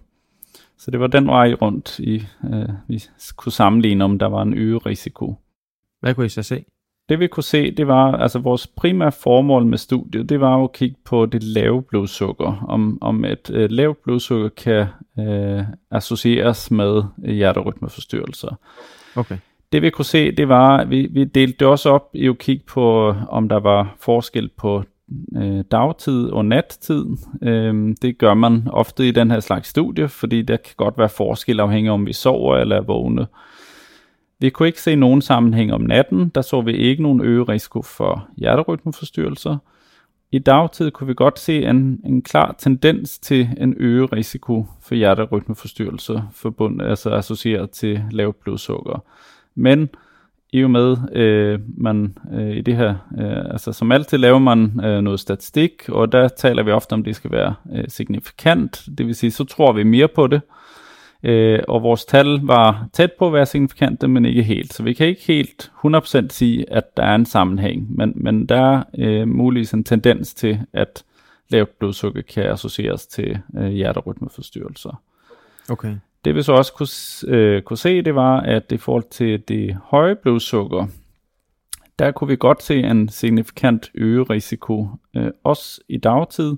Så 0.77 0.91
det 0.91 0.99
var 0.99 1.07
den 1.07 1.27
vej 1.27 1.53
rundt, 1.53 1.99
i, 1.99 2.23
øh, 2.53 2.69
vi 2.87 3.03
kunne 3.35 3.51
sammenligne, 3.51 4.03
om 4.03 4.19
der 4.19 4.27
var 4.27 4.41
en 4.41 4.53
øget 4.53 4.85
risiko. 4.85 5.35
Hvad 5.99 6.15
kunne 6.15 6.25
I 6.25 6.29
så 6.29 6.43
se? 6.43 6.65
Det 7.09 7.19
vi 7.19 7.27
kunne 7.27 7.43
se, 7.43 7.71
det 7.71 7.87
var, 7.87 8.11
altså 8.11 8.39
vores 8.39 8.67
primære 8.67 9.11
formål 9.11 9.65
med 9.65 9.77
studiet, 9.77 10.29
det 10.29 10.41
var 10.41 10.63
at 10.63 10.71
kigge 10.71 10.95
på 11.05 11.25
det 11.25 11.43
lave 11.43 11.81
blodsukker, 11.81 12.65
om, 12.67 12.97
om 13.01 13.25
et 13.25 13.49
øh, 13.53 13.69
lavt 13.69 14.03
blodsukker 14.03 14.49
kan 14.49 14.85
øh, 15.19 15.63
associeres 15.91 16.71
med 16.71 17.03
hjerterytmeforstyrrelser. 17.25 18.59
Okay. 19.15 19.37
Det 19.71 19.81
vi 19.81 19.89
kunne 19.89 20.05
se, 20.05 20.31
det 20.31 20.49
var, 20.49 20.85
vi, 20.85 21.07
vi 21.11 21.23
delte 21.23 21.57
det 21.59 21.67
også 21.67 21.89
op 21.89 22.09
i 22.13 22.27
at 22.27 22.37
kigge 22.37 22.63
på, 22.67 23.15
om 23.29 23.49
der 23.49 23.59
var 23.59 23.95
forskel 23.99 24.49
på 24.57 24.83
øh, 25.37 25.63
dagtid 25.71 26.29
og 26.29 26.45
nattid. 26.45 27.05
Øh, 27.43 27.95
det 28.01 28.17
gør 28.17 28.33
man 28.33 28.67
ofte 28.71 29.07
i 29.07 29.11
den 29.11 29.31
her 29.31 29.39
slags 29.39 29.69
studie, 29.69 30.07
fordi 30.07 30.41
der 30.41 30.57
kan 30.57 30.73
godt 30.77 30.97
være 30.97 31.09
forskel 31.09 31.59
afhængig 31.59 31.91
om 31.91 32.05
vi 32.05 32.13
sover 32.13 32.57
eller 32.57 32.75
er 32.75 32.81
vågne. 32.81 33.27
Vi 34.39 34.49
kunne 34.49 34.67
ikke 34.67 34.81
se 34.81 34.95
nogen 34.95 35.21
sammenhæng 35.21 35.73
om 35.73 35.81
natten, 35.81 36.29
der 36.29 36.41
så 36.41 36.61
vi 36.61 36.71
ikke 36.71 37.03
nogen 37.03 37.21
øget 37.21 37.49
risiko 37.49 37.81
for 37.81 38.27
hjerterytmeforstyrrelser. 38.37 39.57
I 40.31 40.39
dagtid 40.39 40.91
kunne 40.91 41.07
vi 41.07 41.13
godt 41.13 41.39
se 41.39 41.65
en, 41.65 42.01
en 42.05 42.21
klar 42.21 42.55
tendens 42.59 43.19
til 43.19 43.49
en 43.57 43.75
øget 43.77 44.13
risiko 44.13 44.65
for 44.81 44.95
hjerterytmeforstyrrelser, 44.95 46.21
forbundet, 46.33 46.87
altså 46.87 47.09
associeret 47.09 47.69
til 47.71 48.01
lavt 48.11 48.39
blodsukker. 48.39 49.03
Men 49.55 49.89
i 50.53 50.63
og 50.63 50.71
med, 50.71 50.97
øh, 51.13 51.59
man 51.77 52.17
øh, 52.33 52.57
i 52.57 52.61
det 52.61 52.75
her, 52.75 52.89
øh, 53.19 53.51
altså 53.51 53.71
som 53.71 53.91
altid 53.91 54.17
laver 54.17 54.39
man 54.39 54.85
øh, 54.85 55.01
noget 55.01 55.19
statistik, 55.19 55.89
og 55.89 56.11
der 56.11 56.27
taler 56.27 56.63
vi 56.63 56.71
ofte 56.71 56.93
om, 56.93 57.03
det 57.03 57.15
skal 57.15 57.31
være 57.31 57.55
øh, 57.73 57.83
signifikant, 57.87 58.85
det 58.97 59.07
vil 59.07 59.15
sige, 59.15 59.31
så 59.31 59.43
tror 59.43 59.73
vi 59.73 59.83
mere 59.83 60.07
på 60.07 60.27
det, 60.27 60.41
øh, 60.45 60.76
og 61.67 61.83
vores 61.83 62.05
tal 62.05 62.39
var 62.43 62.87
tæt 62.93 63.11
på 63.19 63.27
at 63.27 63.33
være 63.33 63.45
signifikante, 63.45 64.07
men 64.07 64.25
ikke 64.25 64.43
helt, 64.43 64.73
så 64.73 64.83
vi 64.83 64.93
kan 64.93 65.07
ikke 65.07 65.21
helt 65.21 65.71
100% 65.85 66.29
sige, 66.29 66.73
at 66.73 66.97
der 66.97 67.03
er 67.03 67.15
en 67.15 67.25
sammenhæng, 67.25 67.95
men, 67.97 68.13
men 68.15 68.45
der 68.45 68.61
er 68.61 68.83
øh, 68.97 69.27
muligvis 69.27 69.71
en 69.71 69.83
tendens 69.83 70.33
til, 70.33 70.59
at 70.73 71.03
lavt 71.49 71.79
blodsukker 71.79 72.21
kan 72.21 72.45
associeres 72.45 73.07
til 73.07 73.39
øh, 73.57 73.67
hjerterytmeforstyrrelser. 73.67 75.01
Okay. 75.69 75.95
Det 76.25 76.35
vi 76.35 76.41
så 76.41 76.53
også 76.53 76.73
kunne, 76.73 77.35
øh, 77.35 77.61
kunne 77.61 77.77
se, 77.77 78.01
det 78.01 78.15
var, 78.15 78.39
at 78.39 78.71
i 78.71 78.77
forhold 78.77 79.03
til 79.11 79.43
det 79.47 79.77
høje 79.83 80.15
blodsukker, 80.15 80.87
der 81.99 82.11
kunne 82.11 82.27
vi 82.27 82.35
godt 82.35 82.63
se 82.63 82.79
en 82.79 83.09
signifikant 83.09 83.91
øget 83.93 84.29
risiko, 84.29 84.87
øh, 85.15 85.31
også 85.43 85.81
i 85.87 85.97
dagtid, 85.97 86.53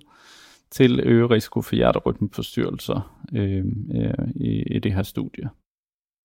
til 0.72 1.00
øget 1.00 1.32
risiko 1.32 1.62
for 1.62 1.76
hjerterytmeforstyrrelser 1.76 3.20
øh, 3.36 3.66
øh, 3.96 4.28
i, 4.36 4.64
i 4.76 4.80
det 4.80 4.94
her 4.94 5.04
studie. 5.04 5.50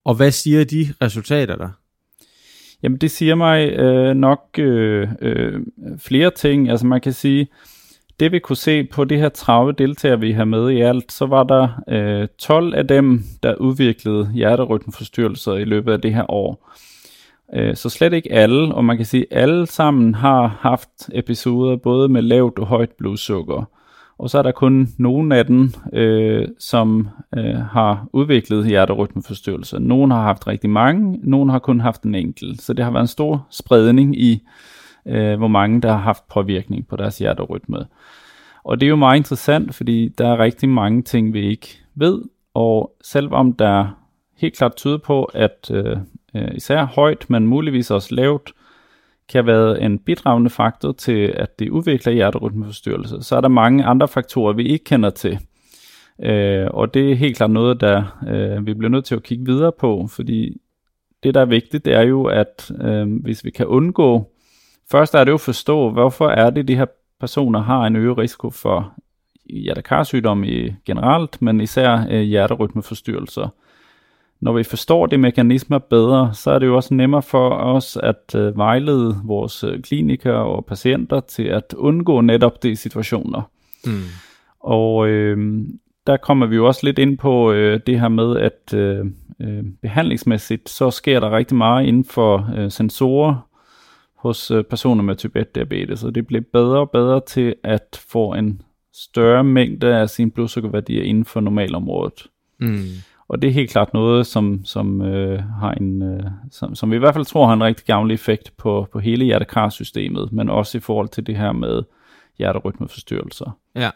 Og 0.04 0.14
hvad 0.14 0.30
siger 0.30 0.64
de 0.64 0.86
resultater 1.02 1.56
der? 1.56 1.70
Jamen 2.82 2.98
det 2.98 3.10
siger 3.10 3.34
mig 3.34 3.68
øh, 3.68 4.14
nok 4.14 4.58
øh, 4.58 5.08
øh, 5.20 5.60
flere 5.98 6.30
ting. 6.30 6.70
Altså 6.70 6.86
man 6.86 7.00
kan 7.00 7.12
sige, 7.12 7.48
det 8.20 8.32
vi 8.32 8.38
kunne 8.38 8.56
se 8.56 8.84
på 8.84 9.04
de 9.04 9.16
her 9.16 9.28
30 9.28 9.72
deltagere, 9.72 10.20
vi 10.20 10.32
har 10.32 10.44
med 10.44 10.70
i 10.70 10.80
alt, 10.80 11.12
så 11.12 11.26
var 11.26 11.44
der 11.44 11.68
øh, 11.88 12.28
12 12.38 12.74
af 12.74 12.88
dem, 12.88 13.22
der 13.42 13.54
udviklede 13.54 14.30
hjerterytmeforstyrrelser 14.34 15.54
i 15.54 15.64
løbet 15.64 15.92
af 15.92 16.00
det 16.00 16.14
her 16.14 16.30
år. 16.30 16.70
Øh, 17.54 17.76
så 17.76 17.88
slet 17.88 18.12
ikke 18.12 18.32
alle, 18.32 18.74
og 18.74 18.84
man 18.84 18.96
kan 18.96 19.06
sige, 19.06 19.26
at 19.30 19.42
alle 19.42 19.66
sammen 19.66 20.14
har 20.14 20.46
haft 20.46 20.90
episoder 21.12 21.76
både 21.76 22.08
med 22.08 22.22
lavt 22.22 22.58
og 22.58 22.66
højt 22.66 22.90
blodsukker. 22.98 23.64
Og 24.18 24.30
så 24.30 24.38
er 24.38 24.42
der 24.42 24.52
kun 24.52 24.88
nogle 24.98 25.36
af 25.36 25.46
dem, 25.46 25.72
øh, 25.92 26.48
som 26.58 27.08
øh, 27.36 27.56
har 27.56 28.06
udviklet 28.12 28.66
hjerterytmeforstyrrelser. 28.66 29.78
Nogle 29.78 30.14
har 30.14 30.22
haft 30.22 30.46
rigtig 30.46 30.70
mange, 30.70 31.18
nogle 31.22 31.52
har 31.52 31.58
kun 31.58 31.80
haft 31.80 32.02
en 32.02 32.14
enkelt. 32.14 32.62
Så 32.62 32.72
det 32.72 32.84
har 32.84 32.92
været 32.92 33.02
en 33.02 33.08
stor 33.08 33.46
spredning 33.50 34.20
i 34.20 34.42
øh, 35.06 35.38
hvor 35.38 35.48
mange 35.48 35.80
der 35.80 35.92
har 35.92 35.98
haft 35.98 36.28
påvirkning 36.28 36.88
på 36.88 36.96
deres 36.96 37.18
hjerterytme. 37.18 37.86
Og 38.64 38.80
det 38.80 38.86
er 38.86 38.90
jo 38.90 38.96
meget 38.96 39.16
interessant, 39.16 39.74
fordi 39.74 40.08
der 40.08 40.28
er 40.28 40.38
rigtig 40.38 40.68
mange 40.68 41.02
ting, 41.02 41.34
vi 41.34 41.46
ikke 41.46 41.68
ved, 41.94 42.22
og 42.54 42.96
selvom 43.02 43.52
der 43.52 43.86
helt 44.36 44.56
klart 44.56 44.76
tyder 44.76 44.98
på, 44.98 45.24
at 45.24 45.70
øh, 45.70 45.96
øh 46.34 46.54
især 46.54 46.84
højt, 46.84 47.30
men 47.30 47.46
muligvis 47.46 47.90
også 47.90 48.14
lavt, 48.14 48.52
kan 49.28 49.46
være 49.46 49.80
en 49.80 49.98
bidragende 49.98 50.50
faktor 50.50 50.92
til, 50.92 51.32
at 51.36 51.58
det 51.58 51.70
udvikler 51.70 52.12
hjerterytmeforstyrrelse, 52.12 53.22
så 53.22 53.36
er 53.36 53.40
der 53.40 53.48
mange 53.48 53.84
andre 53.84 54.08
faktorer, 54.08 54.52
vi 54.52 54.68
ikke 54.68 54.84
kender 54.84 55.10
til. 55.10 55.38
Øh, 56.22 56.66
og 56.70 56.94
det 56.94 57.10
er 57.10 57.16
helt 57.16 57.36
klart 57.36 57.50
noget, 57.50 57.80
der 57.80 58.22
øh, 58.28 58.66
vi 58.66 58.74
bliver 58.74 58.90
nødt 58.90 59.04
til 59.04 59.14
at 59.14 59.22
kigge 59.22 59.44
videre 59.44 59.72
på, 59.78 60.06
fordi 60.10 60.60
det, 61.22 61.34
der 61.34 61.40
er 61.40 61.44
vigtigt, 61.44 61.84
det 61.84 61.94
er 61.94 62.02
jo, 62.02 62.24
at 62.24 62.70
øh, 62.80 63.22
hvis 63.22 63.44
vi 63.44 63.50
kan 63.50 63.66
undgå 63.66 64.30
Først 64.90 65.14
er 65.14 65.24
det 65.24 65.30
jo 65.30 65.34
at 65.34 65.40
forstå, 65.40 65.90
hvorfor 65.90 66.28
er 66.28 66.50
det, 66.50 66.68
de 66.68 66.76
her 66.76 66.86
personer 67.20 67.60
har 67.60 67.86
en 67.86 67.96
øget 67.96 68.18
risiko 68.18 68.50
for 68.50 68.94
hjertekarsygdomme 69.44 70.76
generelt, 70.86 71.42
men 71.42 71.60
især 71.60 72.06
øh, 72.10 72.20
hjerterytmeforstyrrelser. 72.20 73.48
Når 74.44 74.52
vi 74.52 74.62
forstår 74.62 75.06
de 75.06 75.18
mekanismer 75.18 75.78
bedre, 75.78 76.34
så 76.34 76.50
er 76.50 76.58
det 76.58 76.66
jo 76.66 76.76
også 76.76 76.94
nemmere 76.94 77.22
for 77.22 77.50
os 77.50 77.98
at 78.02 78.34
øh, 78.36 78.56
vejlede 78.56 79.16
vores 79.24 79.64
øh, 79.64 79.82
klinikere 79.82 80.44
og 80.44 80.64
patienter 80.64 81.20
til 81.20 81.42
at 81.42 81.74
undgå 81.76 82.20
netop 82.20 82.62
de 82.62 82.76
situationer. 82.76 83.50
Mm. 83.86 84.02
Og 84.60 85.08
øh, 85.08 85.64
der 86.06 86.16
kommer 86.16 86.46
vi 86.46 86.56
jo 86.56 86.66
også 86.66 86.80
lidt 86.86 86.98
ind 86.98 87.18
på 87.18 87.52
øh, 87.52 87.80
det 87.86 88.00
her 88.00 88.08
med, 88.08 88.36
at 88.36 88.74
øh, 88.74 89.06
øh, 89.40 89.64
behandlingsmæssigt, 89.82 90.68
så 90.68 90.90
sker 90.90 91.20
der 91.20 91.36
rigtig 91.36 91.56
meget 91.56 91.86
inden 91.86 92.04
for 92.04 92.50
øh, 92.56 92.70
sensorer 92.70 93.48
hos 94.16 94.50
øh, 94.50 94.64
personer 94.64 95.02
med 95.02 95.16
type 95.16 95.40
1 95.40 95.54
diabetes, 95.54 96.04
og 96.04 96.14
det 96.14 96.26
bliver 96.26 96.42
bedre 96.52 96.78
og 96.78 96.90
bedre 96.90 97.20
til 97.26 97.54
at 97.62 98.04
få 98.08 98.34
en 98.34 98.62
større 98.94 99.44
mængde 99.44 99.96
af 99.96 100.10
sine 100.10 100.30
blodsukkerværdier 100.30 101.02
inden 101.02 101.24
for 101.24 101.40
normalområdet. 101.40 102.26
Mm. 102.60 102.78
Og 103.28 103.42
det 103.42 103.48
er 103.48 103.52
helt 103.52 103.70
klart 103.70 103.94
noget, 103.94 104.26
som, 104.26 104.64
som, 104.64 105.02
øh, 105.02 105.42
har 105.60 105.72
en, 105.72 106.02
øh, 106.02 106.22
som, 106.50 106.74
som 106.74 106.90
vi 106.90 106.96
i 106.96 106.98
hvert 106.98 107.14
fald 107.14 107.24
tror 107.24 107.46
har 107.46 107.54
en 107.54 107.64
rigtig 107.64 107.86
gavnlig 107.86 108.14
effekt 108.14 108.52
på, 108.56 108.88
på 108.92 108.98
hele 108.98 109.24
hjertekarsystemet, 109.24 110.32
men 110.32 110.50
også 110.50 110.78
i 110.78 110.80
forhold 110.80 111.08
til 111.08 111.26
det 111.26 111.36
her 111.36 111.52
med 111.52 111.82
hjerterytmeforstyrrelser. 112.38 113.58
Ja. 113.74 113.90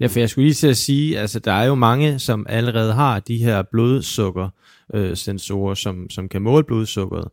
Ja, 0.00 0.06
for 0.06 0.18
jeg 0.18 0.30
skulle 0.30 0.44
lige 0.44 0.54
til 0.54 0.68
at 0.68 0.76
sige, 0.76 1.18
altså 1.18 1.38
der 1.38 1.52
er 1.52 1.64
jo 1.64 1.74
mange, 1.74 2.18
som 2.18 2.46
allerede 2.48 2.92
har 2.92 3.20
de 3.20 3.36
her 3.36 3.62
blodsukker 3.62 4.48
øh, 4.94 5.16
sensorer, 5.16 5.74
som, 5.74 6.10
som 6.10 6.28
kan 6.28 6.42
måle 6.42 6.64
blodsukkeret, 6.64 7.28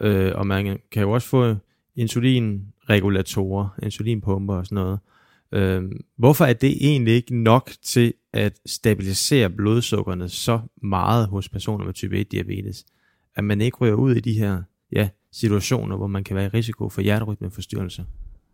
øh, 0.00 0.32
og 0.34 0.46
man 0.46 0.78
kan 0.92 1.02
jo 1.02 1.10
også 1.10 1.28
få 1.28 1.54
insulinregulatorer, 1.96 3.68
insulinpumper 3.82 4.54
og 4.54 4.66
sådan 4.66 4.76
noget. 4.76 4.98
Øh, 5.52 5.82
hvorfor 6.18 6.44
er 6.44 6.52
det 6.52 6.76
egentlig 6.80 7.14
ikke 7.14 7.36
nok 7.36 7.70
til 7.82 8.14
at 8.32 8.60
stabilisere 8.66 9.50
blodsukkerne 9.50 10.28
så 10.28 10.60
meget 10.82 11.28
hos 11.28 11.48
personer 11.48 11.84
med 11.84 11.94
type 11.94 12.18
1 12.18 12.32
diabetes, 12.32 12.84
at 13.36 13.44
man 13.44 13.60
ikke 13.60 13.76
ryger 13.76 13.94
ud 13.94 14.14
i 14.14 14.20
de 14.20 14.32
her 14.32 14.62
ja, 14.92 15.08
situationer, 15.32 15.96
hvor 15.96 16.06
man 16.06 16.24
kan 16.24 16.36
være 16.36 16.44
i 16.44 16.48
risiko 16.48 16.88
for 16.88 17.00
hjerterytmeforstyrrelser? 17.00 18.04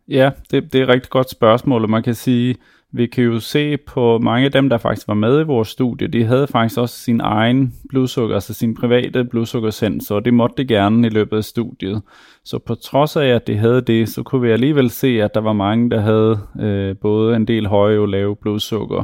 Ja, 0.07 0.31
det, 0.51 0.73
det 0.73 0.79
er 0.79 0.83
et 0.83 0.89
rigtig 0.89 1.09
godt 1.09 1.29
spørgsmål, 1.29 1.83
og 1.83 1.89
man 1.89 2.03
kan 2.03 2.15
sige, 2.15 2.55
vi 2.93 3.05
kan 3.05 3.23
jo 3.23 3.39
se 3.39 3.77
på 3.77 4.17
mange 4.17 4.45
af 4.45 4.51
dem, 4.51 4.69
der 4.69 4.77
faktisk 4.77 5.07
var 5.07 5.13
med 5.13 5.39
i 5.39 5.43
vores 5.43 5.67
studie, 5.67 6.07
de 6.07 6.23
havde 6.23 6.47
faktisk 6.47 6.79
også 6.79 6.99
sin 6.99 7.21
egen 7.21 7.73
blodsukker, 7.89 8.35
altså 8.35 8.53
sin 8.53 8.75
private 8.75 9.23
blodsukkersensor, 9.23 10.15
og 10.15 10.25
det 10.25 10.33
måtte 10.33 10.63
de 10.63 10.67
gerne 10.67 11.07
i 11.07 11.09
løbet 11.09 11.37
af 11.37 11.43
studiet. 11.43 12.01
Så 12.45 12.59
på 12.59 12.75
trods 12.75 13.15
af, 13.15 13.25
at 13.25 13.47
de 13.47 13.57
havde 13.57 13.81
det, 13.81 14.09
så 14.09 14.23
kunne 14.23 14.41
vi 14.41 14.51
alligevel 14.51 14.89
se, 14.89 15.07
at 15.07 15.33
der 15.33 15.41
var 15.41 15.53
mange, 15.53 15.89
der 15.89 15.99
havde 15.99 16.39
øh, 16.59 16.95
både 17.01 17.35
en 17.35 17.47
del 17.47 17.67
høje 17.67 17.99
og 17.99 18.07
lave 18.07 18.35
blodsukker. 18.35 19.03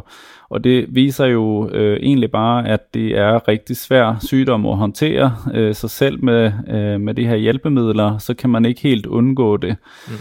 Og 0.50 0.64
det 0.64 0.86
viser 0.90 1.26
jo 1.26 1.70
øh, 1.70 1.98
egentlig 2.02 2.32
bare, 2.32 2.68
at 2.68 2.94
det 2.94 3.18
er 3.18 3.48
rigtig 3.48 3.78
svær 3.78 4.16
sygdom 4.22 4.66
at 4.66 4.78
håndtere, 4.78 5.36
øh, 5.54 5.74
så 5.74 5.88
selv 5.88 6.24
med, 6.24 6.52
øh, 6.70 7.02
med 7.02 7.14
de 7.14 7.28
her 7.28 7.36
hjælpemidler, 7.36 8.18
så 8.18 8.34
kan 8.34 8.50
man 8.50 8.66
ikke 8.66 8.82
helt 8.82 9.06
undgå 9.06 9.58
det. 9.58 9.76
Mm. 10.08 10.14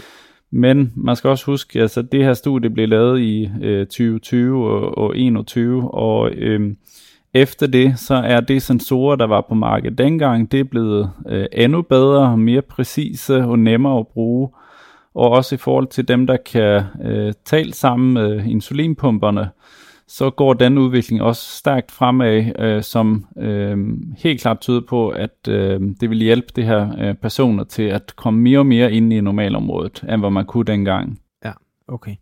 Men 0.55 0.93
man 0.95 1.15
skal 1.15 1.29
også 1.29 1.45
huske, 1.45 1.79
at 1.79 1.81
altså, 1.81 2.01
det 2.01 2.23
her 2.23 2.33
studie 2.33 2.69
blev 2.69 2.87
lavet 2.87 3.19
i 3.19 3.49
øh, 3.61 3.85
2020 3.85 4.67
og, 4.67 4.97
og 4.97 5.07
2021, 5.07 5.93
og 5.93 6.31
øh, 6.31 6.75
efter 7.33 7.67
det, 7.67 7.99
så 7.99 8.15
er 8.15 8.39
det 8.39 8.61
sensorer, 8.61 9.15
der 9.15 9.27
var 9.27 9.41
på 9.49 9.55
markedet 9.55 9.97
dengang, 9.97 10.51
det 10.51 10.59
er 10.59 10.63
blevet 10.63 11.11
øh, 11.29 11.45
endnu 11.51 11.81
bedre, 11.81 12.37
mere 12.37 12.61
præcise 12.61 13.37
og 13.37 13.59
nemmere 13.59 13.99
at 13.99 14.07
bruge. 14.07 14.49
Og 15.15 15.29
også 15.29 15.55
i 15.55 15.57
forhold 15.57 15.87
til 15.87 16.07
dem, 16.07 16.27
der 16.27 16.37
kan 16.37 16.83
øh, 17.03 17.33
tale 17.45 17.73
sammen 17.73 18.13
med 18.13 18.43
insulinpumperne, 18.45 19.49
så 20.13 20.29
går 20.29 20.53
den 20.53 20.77
udvikling 20.77 21.21
også 21.21 21.57
stærkt 21.57 21.91
fremad, 21.91 22.59
øh, 22.59 22.83
som 22.83 23.25
øh, 23.37 23.77
helt 24.17 24.41
klart 24.41 24.59
tyder 24.59 24.81
på, 24.89 25.09
at 25.09 25.47
øh, 25.47 25.81
det 25.99 26.09
vil 26.09 26.17
hjælpe 26.17 26.47
de 26.55 26.63
her 26.63 26.99
øh, 26.99 27.15
personer 27.15 27.63
til 27.63 27.83
at 27.83 28.13
komme 28.15 28.41
mere 28.41 28.59
og 28.59 28.65
mere 28.65 28.91
ind 28.91 29.13
i 29.13 29.21
normalområdet, 29.21 30.03
end 30.09 30.21
hvad 30.21 30.29
man 30.29 30.45
kunne 30.45 30.65
dengang. 30.65 31.19
Ja, 31.45 31.51
okay. 31.87 32.15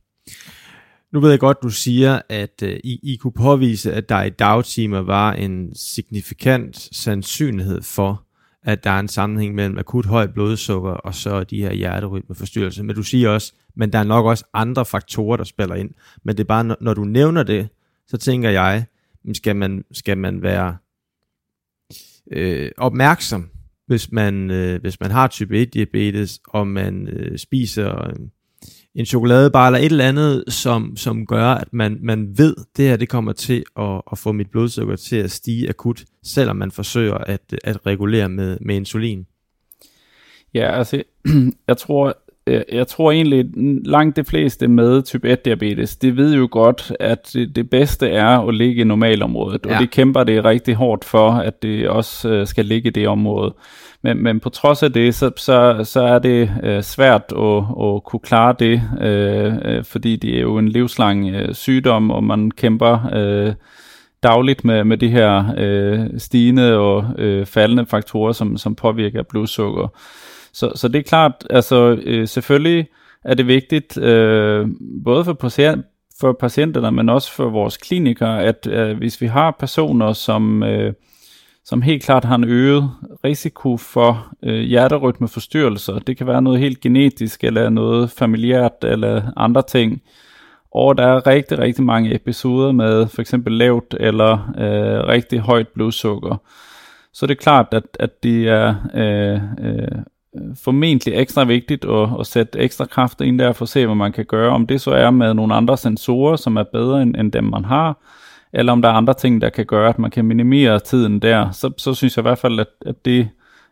Nu 1.14 1.20
ved 1.20 1.30
jeg 1.30 1.40
godt, 1.40 1.64
du 1.64 1.70
siger, 1.70 2.22
at 2.30 2.64
øh, 2.64 2.80
I, 2.84 3.00
I 3.04 3.16
kunne 3.16 3.34
påvise, 3.34 3.94
at 3.94 4.10
der 4.10 4.24
i 4.24 4.30
dagtimer 4.30 5.00
var 5.00 5.34
en 5.34 5.76
signifikant 5.76 6.90
sandsynlighed 6.92 7.82
for, 7.82 8.24
at 8.64 8.84
der 8.84 8.90
er 8.90 9.00
en 9.00 9.08
sammenhæng 9.08 9.56
mellem 9.56 9.78
akut 9.78 10.06
højt 10.06 10.34
blodsukker 10.34 10.92
og 10.92 11.16
så 11.16 11.44
de 11.44 11.62
her 11.62 11.74
hjerterytmeforstyrrelser. 11.74 12.84
Men 12.84 12.96
du 12.96 13.04
siger 13.04 13.30
også, 13.30 13.54
men 13.76 13.94
der 13.94 14.00
er 14.00 14.04
nok 14.04 14.26
også 14.26 14.46
andre 14.54 14.86
faktorer, 14.86 15.38
der 15.38 15.44
spiller 15.44 15.76
ind. 15.76 15.90
Men 16.24 16.38
det 16.38 16.44
er 16.44 16.48
bare, 16.48 16.76
når 16.82 16.94
du 16.94 17.04
nævner 17.04 17.44
det, 17.44 17.70
så 18.12 18.18
tænker 18.18 18.50
jeg, 18.50 18.86
skal 19.34 19.56
man, 19.56 19.86
skal 19.92 20.18
man 20.18 20.42
være 20.42 20.78
øh, 22.32 22.72
opmærksom, 22.78 23.50
hvis 23.88 24.12
man, 24.12 24.52
øh, 24.52 24.82
hvis 24.82 25.00
man 25.00 25.12
har 25.12 25.28
type 25.28 25.58
1 25.58 25.74
diabetes, 25.74 26.40
og 26.48 26.68
man 26.68 27.08
øh, 27.08 27.38
spiser 27.38 28.14
en 28.96 29.06
chokoladebar 29.06 29.68
eller 29.68 29.80
et 29.80 29.86
eller 29.86 30.08
andet, 30.08 30.44
som, 30.48 30.98
som 30.98 31.26
gør, 31.26 31.46
at 31.46 31.74
man, 31.74 31.98
man 32.02 32.38
ved, 32.38 32.56
at 32.58 32.66
det 32.78 32.86
her 32.86 32.98
det 32.98 33.10
kommer 33.10 33.34
til 33.34 33.64
at, 33.80 34.02
at 34.12 34.18
få 34.18 34.32
mit 34.32 34.52
blodsukker 34.52 34.96
til 34.96 35.16
at 35.16 35.32
stige 35.32 35.70
akut, 35.70 36.06
selvom 36.24 36.56
man 36.56 36.72
forsøger 36.72 37.16
at, 37.16 37.56
at 37.64 37.86
regulere 37.86 38.30
med, 38.30 38.58
med 38.62 38.76
insulin. 38.76 39.26
Ja, 40.54 40.78
altså, 40.78 41.04
jeg 41.68 41.78
tror, 41.78 42.21
jeg 42.72 42.88
tror 42.88 43.12
egentlig, 43.12 43.46
langt 43.86 44.16
de 44.16 44.24
fleste 44.24 44.68
med 44.68 45.02
type 45.02 45.30
1 45.30 45.46
diabetes, 45.46 45.96
de 45.96 46.18
ved 46.18 46.36
jo 46.36 46.48
godt, 46.52 46.94
at 47.00 47.30
det, 47.34 47.56
det 47.56 47.70
bedste 47.70 48.10
er 48.10 48.48
at 48.48 48.56
ligge 48.56 48.82
i 48.82 48.86
normalområdet, 48.86 49.66
ja. 49.66 49.76
og 49.76 49.82
det 49.82 49.92
kæmper 49.92 50.24
det 50.24 50.46
rigtig 50.46 50.76
hårdt 50.76 51.06
for, 51.06 51.32
at 51.32 51.64
det 51.64 51.90
også 51.90 52.30
øh, 52.30 52.48
skal 52.48 52.66
ligge 52.66 52.88
i 52.88 52.92
det 52.92 53.08
område. 53.08 53.54
Men, 54.04 54.24
men 54.24 54.40
på 54.40 54.50
trods 54.50 54.84
af 54.84 54.94
det, 54.94 55.16
så, 55.16 55.32
så, 55.38 55.82
så 55.84 56.02
er 56.02 56.20
det 56.20 56.52
øh, 56.64 56.82
svært 56.82 57.34
at, 57.38 57.58
at 57.84 58.04
kunne 58.04 58.20
klare 58.20 58.56
det, 58.60 58.82
øh, 59.02 59.54
øh, 59.66 59.84
fordi 59.84 60.16
det 60.16 60.38
er 60.38 60.42
jo 60.42 60.58
en 60.58 60.70
livslang 60.70 61.30
øh, 61.30 61.54
sygdom, 61.54 62.12
og 62.12 62.24
man 62.24 62.52
kæmper 62.52 63.10
øh, 63.14 63.54
dagligt 64.24 64.66
med, 64.66 64.84
med 64.84 64.98
de 64.98 65.10
her 65.10 65.54
øh, 65.58 66.00
stigende 66.18 66.78
og 66.78 67.06
øh, 67.18 67.46
faldende 67.46 67.86
faktorer, 67.86 68.32
som, 68.32 68.58
som 68.58 68.76
påvirker 68.76 69.24
blodsukker. 69.24 69.88
Så, 70.54 70.72
så 70.76 70.88
det 70.88 71.00
er 71.00 71.04
klart, 71.04 71.48
altså 71.50 71.98
øh, 72.04 72.28
selvfølgelig 72.28 72.88
er 73.24 73.34
det 73.34 73.48
vigtigt, 73.48 73.98
øh, 73.98 74.68
både 75.04 75.26
for, 75.26 75.34
patient, 75.34 75.86
for 76.20 76.34
patienterne, 76.34 76.92
men 76.92 77.10
også 77.10 77.32
for 77.32 77.50
vores 77.50 77.78
klinikere, 77.78 78.44
at 78.44 78.68
øh, 78.68 78.98
hvis 78.98 79.22
vi 79.22 79.28
har 79.28 79.56
personer, 79.60 80.14
som, 80.14 80.64
øh, 80.64 80.94
som 81.66 81.82
helt 81.82 82.04
klart 82.04 82.26
har 82.26 82.36
en 82.36 82.44
øget 82.44 82.90
risiko 83.24 83.78
for 83.78 84.28
øh, 84.44 84.60
hjerterytmeforstyrrelser, 84.60 86.00
det 86.00 86.18
kan 86.18 86.28
være 86.28 86.42
noget 86.42 86.60
helt 86.60 86.82
genetisk, 86.82 87.44
eller 87.44 87.70
noget 87.70 88.10
familiært, 88.10 88.84
eller 88.84 89.22
andre 89.38 89.62
ting, 89.62 90.02
og 90.74 90.98
der 90.98 91.08
er 91.08 91.28
rigtig, 91.28 91.60
rigtig 91.60 91.84
mange 91.84 92.16
episoder 92.16 92.72
med 92.72 93.08
for 93.08 93.22
eksempel 93.22 93.54
lavt 93.54 93.96
eller 94.00 94.34
øh, 94.58 95.08
rigtig 95.08 95.40
højt 95.40 95.68
blodsukker. 95.68 96.38
Så 97.14 97.26
det 97.26 97.36
er 97.38 97.42
klart, 97.42 97.68
at, 97.72 97.84
at 98.00 98.24
det 98.24 98.48
er 98.48 98.76
øh, 98.94 99.42
Øh, 99.66 100.02
Øh, 100.38 100.56
formentlig 100.64 101.14
ekstra 101.16 101.44
vigtigt 101.44 101.86
at, 101.86 102.10
at 102.20 102.28
sætte 102.28 102.60
ekstra 102.60 102.86
kræfter 102.86 103.26
ind 103.26 103.40
der 103.40 103.54
for 103.54 103.66
at 103.66 103.70
se, 103.70 103.86
hvad 103.86 103.96
man 103.96 104.12
kan 104.12 104.26
gøre. 104.26 104.52
Om 104.52 104.68
det 104.68 104.82
så 104.82 104.92
er 104.92 105.12
med 105.12 105.34
nogle 105.34 105.54
andre 105.54 105.78
sensorer, 105.78 106.36
som 106.36 106.58
er 106.58 106.64
bedre 106.64 107.02
end, 107.02 107.16
end 107.16 107.32
dem, 107.32 107.44
man 107.44 107.66
har, 107.66 107.98
eller 108.54 108.72
om 108.72 108.82
der 108.82 108.90
er 108.90 108.94
andre 108.94 109.14
ting, 109.14 109.42
der 109.42 109.50
kan 109.50 109.66
gøre, 109.66 109.90
at 109.90 110.00
man 110.00 110.12
kan 110.12 110.26
minimere 110.26 110.80
tiden 110.80 111.20
der, 111.20 111.52
så, 111.52 111.72
så 111.78 111.94
synes 111.94 112.18
jeg 112.18 112.22
i 112.22 112.28
hvert 112.28 112.38
fald, 112.38 112.60
at, 112.60 112.68
at 112.86 113.06
det 113.06 113.30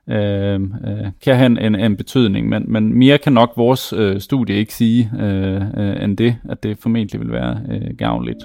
øh, 0.07 0.53
øh, 0.61 1.07
kan 1.23 1.35
have 1.35 1.45
en, 1.65 1.75
en 1.75 1.97
betydning. 1.97 2.49
Men, 2.49 2.65
men 2.67 2.93
mere 2.93 3.17
kan 3.17 3.33
nok 3.33 3.53
vores 3.57 3.93
øh, 3.93 4.19
studie 4.19 4.55
ikke 4.55 4.73
sige 4.73 5.11
øh, 5.19 5.61
øh, 5.77 6.03
end 6.03 6.17
det, 6.17 6.35
at 6.49 6.63
det 6.63 6.77
formentlig 6.77 7.19
vil 7.19 7.31
være 7.31 7.59
øh, 7.69 7.97
gavnligt. 7.97 8.39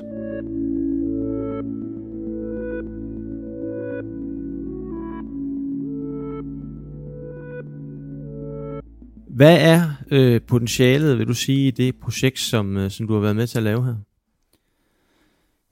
Hvad 9.34 9.58
er 9.60 9.80
øh, 10.10 10.40
potentialet, 10.48 11.18
vil 11.18 11.28
du 11.28 11.34
sige, 11.34 11.68
i 11.68 11.70
det 11.70 11.96
projekt, 11.96 12.38
som, 12.38 12.76
øh, 12.76 12.90
som 12.90 13.06
du 13.06 13.14
har 13.14 13.20
været 13.20 13.36
med 13.36 13.46
til 13.46 13.58
at 13.58 13.64
lave 13.64 13.84
her? 13.84 13.94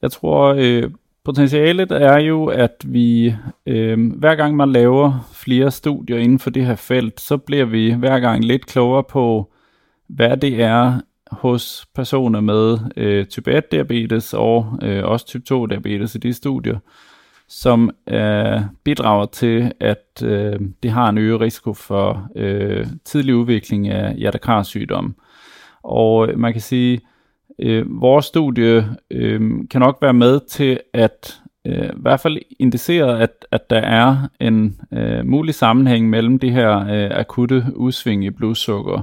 Jeg 0.02 0.10
tror, 0.12 0.54
øh, 0.58 0.90
potentialet 1.24 1.92
er 1.92 2.18
jo, 2.18 2.46
at 2.46 2.84
vi 2.86 3.34
øh, 3.66 4.12
hver 4.12 4.34
gang 4.34 4.56
man 4.56 4.72
laver 4.72 5.30
flere 5.32 5.70
studier 5.70 6.18
inden 6.18 6.38
for 6.38 6.50
det 6.50 6.66
her 6.66 6.74
felt, 6.74 7.20
så 7.20 7.36
bliver 7.36 7.64
vi 7.64 7.92
hver 7.92 8.20
gang 8.20 8.44
lidt 8.44 8.66
klogere 8.66 9.04
på, 9.04 9.52
hvad 10.06 10.36
det 10.36 10.62
er 10.62 11.00
hos 11.30 11.86
personer 11.94 12.40
med 12.40 12.78
øh, 12.96 13.26
type 13.26 13.52
1 13.52 13.72
diabetes 13.72 14.34
og 14.34 14.78
øh, 14.82 15.04
også 15.04 15.26
type 15.26 15.44
2 15.44 15.66
diabetes 15.66 16.14
i 16.14 16.18
de 16.18 16.32
studier, 16.32 16.78
som 17.52 17.90
øh, 18.08 18.60
bidrager 18.84 19.26
til, 19.26 19.72
at 19.80 20.22
øh, 20.24 20.60
det 20.82 20.90
har 20.90 21.08
en 21.08 21.18
øget 21.18 21.40
risiko 21.40 21.74
for 21.74 22.28
øh, 22.36 22.86
tidlig 23.04 23.34
udvikling 23.34 23.88
af 23.88 24.14
hjertekarsygdom. 24.14 25.14
Og 25.82 26.28
øh, 26.28 26.38
man 26.38 26.52
kan 26.52 26.60
sige, 26.60 27.00
Øh, 27.58 28.00
vores 28.00 28.26
studie 28.26 28.88
øh, 29.10 29.40
kan 29.70 29.80
nok 29.80 29.98
være 30.02 30.12
med 30.12 30.40
til 30.48 30.80
at 30.92 31.40
øh, 31.66 31.84
i 31.84 31.96
hvert 31.96 32.20
fald 32.20 32.38
indicere, 32.58 33.20
at, 33.20 33.46
at 33.50 33.70
der 33.70 33.80
er 33.80 34.28
en 34.40 34.80
øh, 34.92 35.26
mulig 35.26 35.54
sammenhæng 35.54 36.10
mellem 36.10 36.38
det 36.38 36.52
her 36.52 36.78
øh, 36.78 37.10
akutte 37.18 37.64
udsving 37.74 38.24
i 38.24 38.30
blodsukker. 38.30 39.02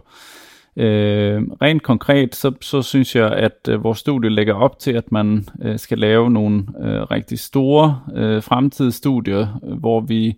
Øh, 0.80 1.42
rent 1.62 1.84
konkret, 1.84 2.36
så, 2.36 2.52
så 2.62 2.82
synes 2.82 3.16
jeg, 3.16 3.32
at 3.32 3.68
øh, 3.70 3.84
vores 3.84 4.00
studie 4.00 4.30
lægger 4.30 4.54
op 4.54 4.80
til, 4.80 4.92
at 4.92 5.12
man 5.12 5.46
øh, 5.62 5.80
skal 5.80 5.98
lave 5.98 6.32
nogle 6.32 6.66
øh, 6.82 7.02
rigtig 7.02 7.40
store 7.40 8.02
øh, 8.16 8.44
fremtidsstudier, 8.44 9.60
øh, 9.64 9.80
hvor 9.80 10.00
vi 10.00 10.36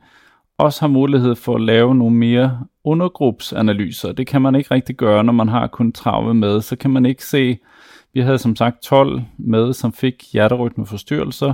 også 0.58 0.82
har 0.82 0.88
mulighed 0.88 1.36
for 1.36 1.56
at 1.56 1.62
lave 1.62 1.96
nogle 1.96 2.16
mere 2.16 2.60
undergruppsanalyser. 2.84 4.12
Det 4.12 4.28
kan 4.28 4.42
man 4.42 4.56
ikke 4.56 4.74
rigtig 4.74 4.96
gøre, 4.96 5.24
når 5.24 5.34
man 5.34 5.48
har 5.48 5.68
kun 5.68 5.92
30 5.92 6.34
med. 6.34 6.62
Så 6.62 6.76
kan 6.76 6.92
man 6.92 7.06
ikke 7.06 7.26
se, 7.26 7.58
vi 8.14 8.20
havde 8.20 8.38
som 8.38 8.56
sagt 8.56 8.84
12 8.84 9.22
med, 9.38 9.74
som 9.74 9.94
fik 9.94 10.24
hjerterytmeforstyrrelser, 10.34 11.54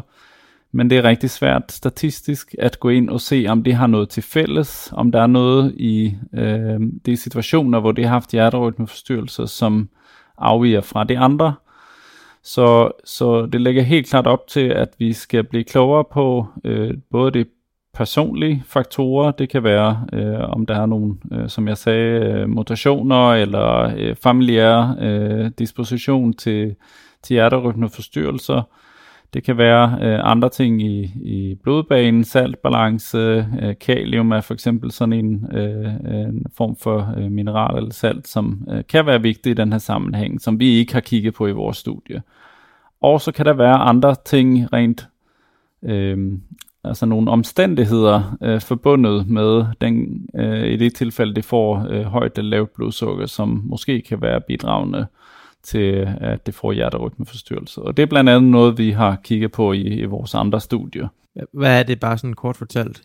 men 0.71 0.89
det 0.89 0.97
er 0.97 1.03
rigtig 1.03 1.29
svært 1.29 1.71
statistisk 1.71 2.55
at 2.59 2.79
gå 2.79 2.89
ind 2.89 3.09
og 3.09 3.21
se, 3.21 3.45
om 3.49 3.63
det 3.63 3.73
har 3.75 3.87
noget 3.87 4.09
til 4.09 4.23
fælles, 4.23 4.89
om 4.93 5.11
der 5.11 5.21
er 5.21 5.27
noget 5.27 5.73
i 5.77 6.15
øh, 6.33 6.79
de 7.05 7.17
situationer, 7.17 7.79
hvor 7.79 7.91
det 7.91 8.05
har 8.05 8.11
haft 8.11 8.31
hjerterytmeforstyrrelser, 8.31 9.45
som 9.45 9.89
afviger 10.37 10.81
fra 10.81 11.03
de 11.03 11.17
andre. 11.17 11.53
Så, 12.43 12.91
så 13.05 13.45
det 13.45 13.61
lægger 13.61 13.81
helt 13.81 14.09
klart 14.09 14.27
op 14.27 14.47
til, 14.47 14.67
at 14.67 14.89
vi 14.97 15.13
skal 15.13 15.43
blive 15.43 15.63
klogere 15.63 16.03
på 16.11 16.45
øh, 16.63 16.93
både 17.11 17.31
de 17.31 17.45
personlige 17.93 18.63
faktorer. 18.65 19.31
Det 19.31 19.49
kan 19.49 19.63
være, 19.63 20.05
øh, 20.13 20.39
om 20.39 20.65
der 20.65 20.81
er 20.81 20.85
nogle, 20.85 21.15
øh, 21.31 21.49
som 21.49 21.67
jeg 21.67 21.77
sagde, 21.77 22.19
øh, 22.25 22.49
mutationer 22.49 23.33
eller 23.33 23.93
øh, 23.97 24.15
familiære 24.15 24.95
øh, 24.99 25.51
disposition 25.59 26.33
til, 26.33 26.75
til 27.23 27.33
hjerterytmeforstyrrelser. 27.33 28.61
Det 29.33 29.43
kan 29.43 29.57
være 29.57 29.97
øh, 30.01 30.19
andre 30.23 30.49
ting 30.49 30.81
i, 30.81 31.03
i 31.21 31.55
blodbanen, 31.63 32.23
saltbalance, 32.23 33.47
øh, 33.61 33.75
kalium 33.81 34.31
er 34.31 34.41
for 34.41 34.53
eksempel 34.53 34.91
sådan 34.91 35.13
en, 35.13 35.57
øh, 35.57 35.85
øh, 35.85 36.19
en 36.19 36.45
form 36.57 36.75
for 36.75 37.13
øh, 37.17 37.31
mineral 37.31 37.77
eller 37.77 37.93
salt, 37.93 38.27
som 38.27 38.67
øh, 38.71 38.83
kan 38.89 39.05
være 39.05 39.21
vigtig 39.21 39.51
i 39.51 39.53
den 39.53 39.71
her 39.71 39.79
sammenhæng, 39.79 40.41
som 40.41 40.59
vi 40.59 40.69
ikke 40.69 40.93
har 40.93 40.99
kigget 40.99 41.33
på 41.33 41.47
i 41.47 41.51
vores 41.51 41.77
studie. 41.77 42.21
Og 43.01 43.21
så 43.21 43.31
kan 43.31 43.45
der 43.45 43.53
være 43.53 43.75
andre 43.75 44.15
ting 44.25 44.73
rent 44.73 45.07
øh, 45.83 46.17
altså 46.83 47.05
nogle 47.05 47.31
omstændigheder 47.31 48.37
øh, 48.41 48.61
forbundet 48.61 49.27
med 49.27 49.65
den, 49.81 50.25
øh, 50.35 50.67
i 50.67 50.75
det 50.77 50.95
tilfælde, 50.95 51.35
det 51.35 51.45
får 51.45 51.87
øh, 51.89 52.03
højt 52.03 52.37
eller 52.37 52.49
lavt 52.49 52.73
blodsukker, 52.73 53.25
som 53.25 53.61
måske 53.65 54.01
kan 54.01 54.21
være 54.21 54.41
bidragende 54.41 55.05
til, 55.67 56.07
at 56.21 56.45
det 56.45 56.53
får 56.53 56.71
hjerterytmeforstyrrelse. 56.71 57.81
Og 57.81 57.97
det 57.97 58.03
er 58.03 58.07
blandt 58.07 58.29
andet 58.29 58.51
noget, 58.51 58.77
vi 58.77 58.91
har 58.91 59.15
kigget 59.23 59.51
på 59.51 59.73
i, 59.73 59.81
i 59.81 60.05
vores 60.05 60.35
andre 60.35 60.61
studier. 60.61 61.07
Hvad 61.53 61.79
er 61.79 61.83
det 61.83 61.99
bare 61.99 62.17
sådan 62.17 62.33
kort 62.33 62.57
fortalt? 62.57 63.01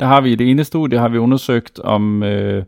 Der 0.00 0.06
har 0.06 0.20
vi 0.20 0.32
i 0.32 0.34
det 0.34 0.50
ene 0.50 0.64
studie, 0.64 0.98
har 0.98 1.08
vi 1.08 1.18
undersøgt, 1.18 1.78
om 1.78 2.22
øh, 2.22 2.64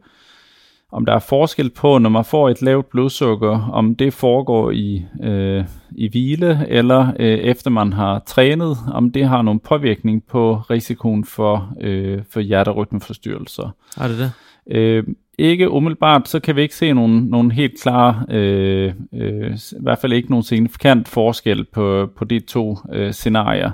om 0.93 1.07
der 1.07 1.15
er 1.15 1.19
forskel 1.19 1.71
på, 1.71 1.99
når 1.99 2.11
man 2.11 2.25
får 2.25 2.49
et 2.49 2.63
lavt 2.63 2.91
blodsukker, 2.91 3.71
om 3.73 3.95
det 3.95 4.13
foregår 4.13 4.71
i, 4.71 5.05
øh, 5.23 5.65
i 5.91 6.09
hvile, 6.09 6.67
eller 6.69 7.13
øh, 7.19 7.39
efter 7.39 7.71
man 7.71 7.93
har 7.93 8.23
trænet, 8.27 8.77
om 8.93 9.11
det 9.11 9.29
har 9.29 9.43
nogen 9.43 9.61
påvirkning 9.61 10.25
på 10.27 10.55
risikoen 10.71 11.25
for, 11.25 11.75
øh, 11.81 12.23
for 12.31 12.41
hjerterytmeforstyrrelser. 12.41 13.75
Er 14.01 14.09
det 14.09 14.19
det? 14.19 14.33
Øh, 14.67 15.05
ikke 15.39 15.71
umiddelbart, 15.71 16.29
så 16.29 16.41
kan 16.41 16.57
vi 16.57 16.63
ikke 16.63 16.75
se 16.75 16.93
nogen, 16.93 17.23
nogen 17.23 17.51
helt 17.51 17.83
klare, 17.83 18.25
øh, 18.31 18.93
øh, 19.15 19.53
i 19.55 19.83
hvert 19.83 19.99
fald 19.99 20.13
ikke 20.13 20.31
nogen 20.31 20.43
signifikant 20.43 21.09
forskel 21.09 21.65
på, 21.65 22.11
på 22.17 22.25
de 22.25 22.41
to 22.41 22.79
øh, 22.93 23.13
scenarier. 23.13 23.71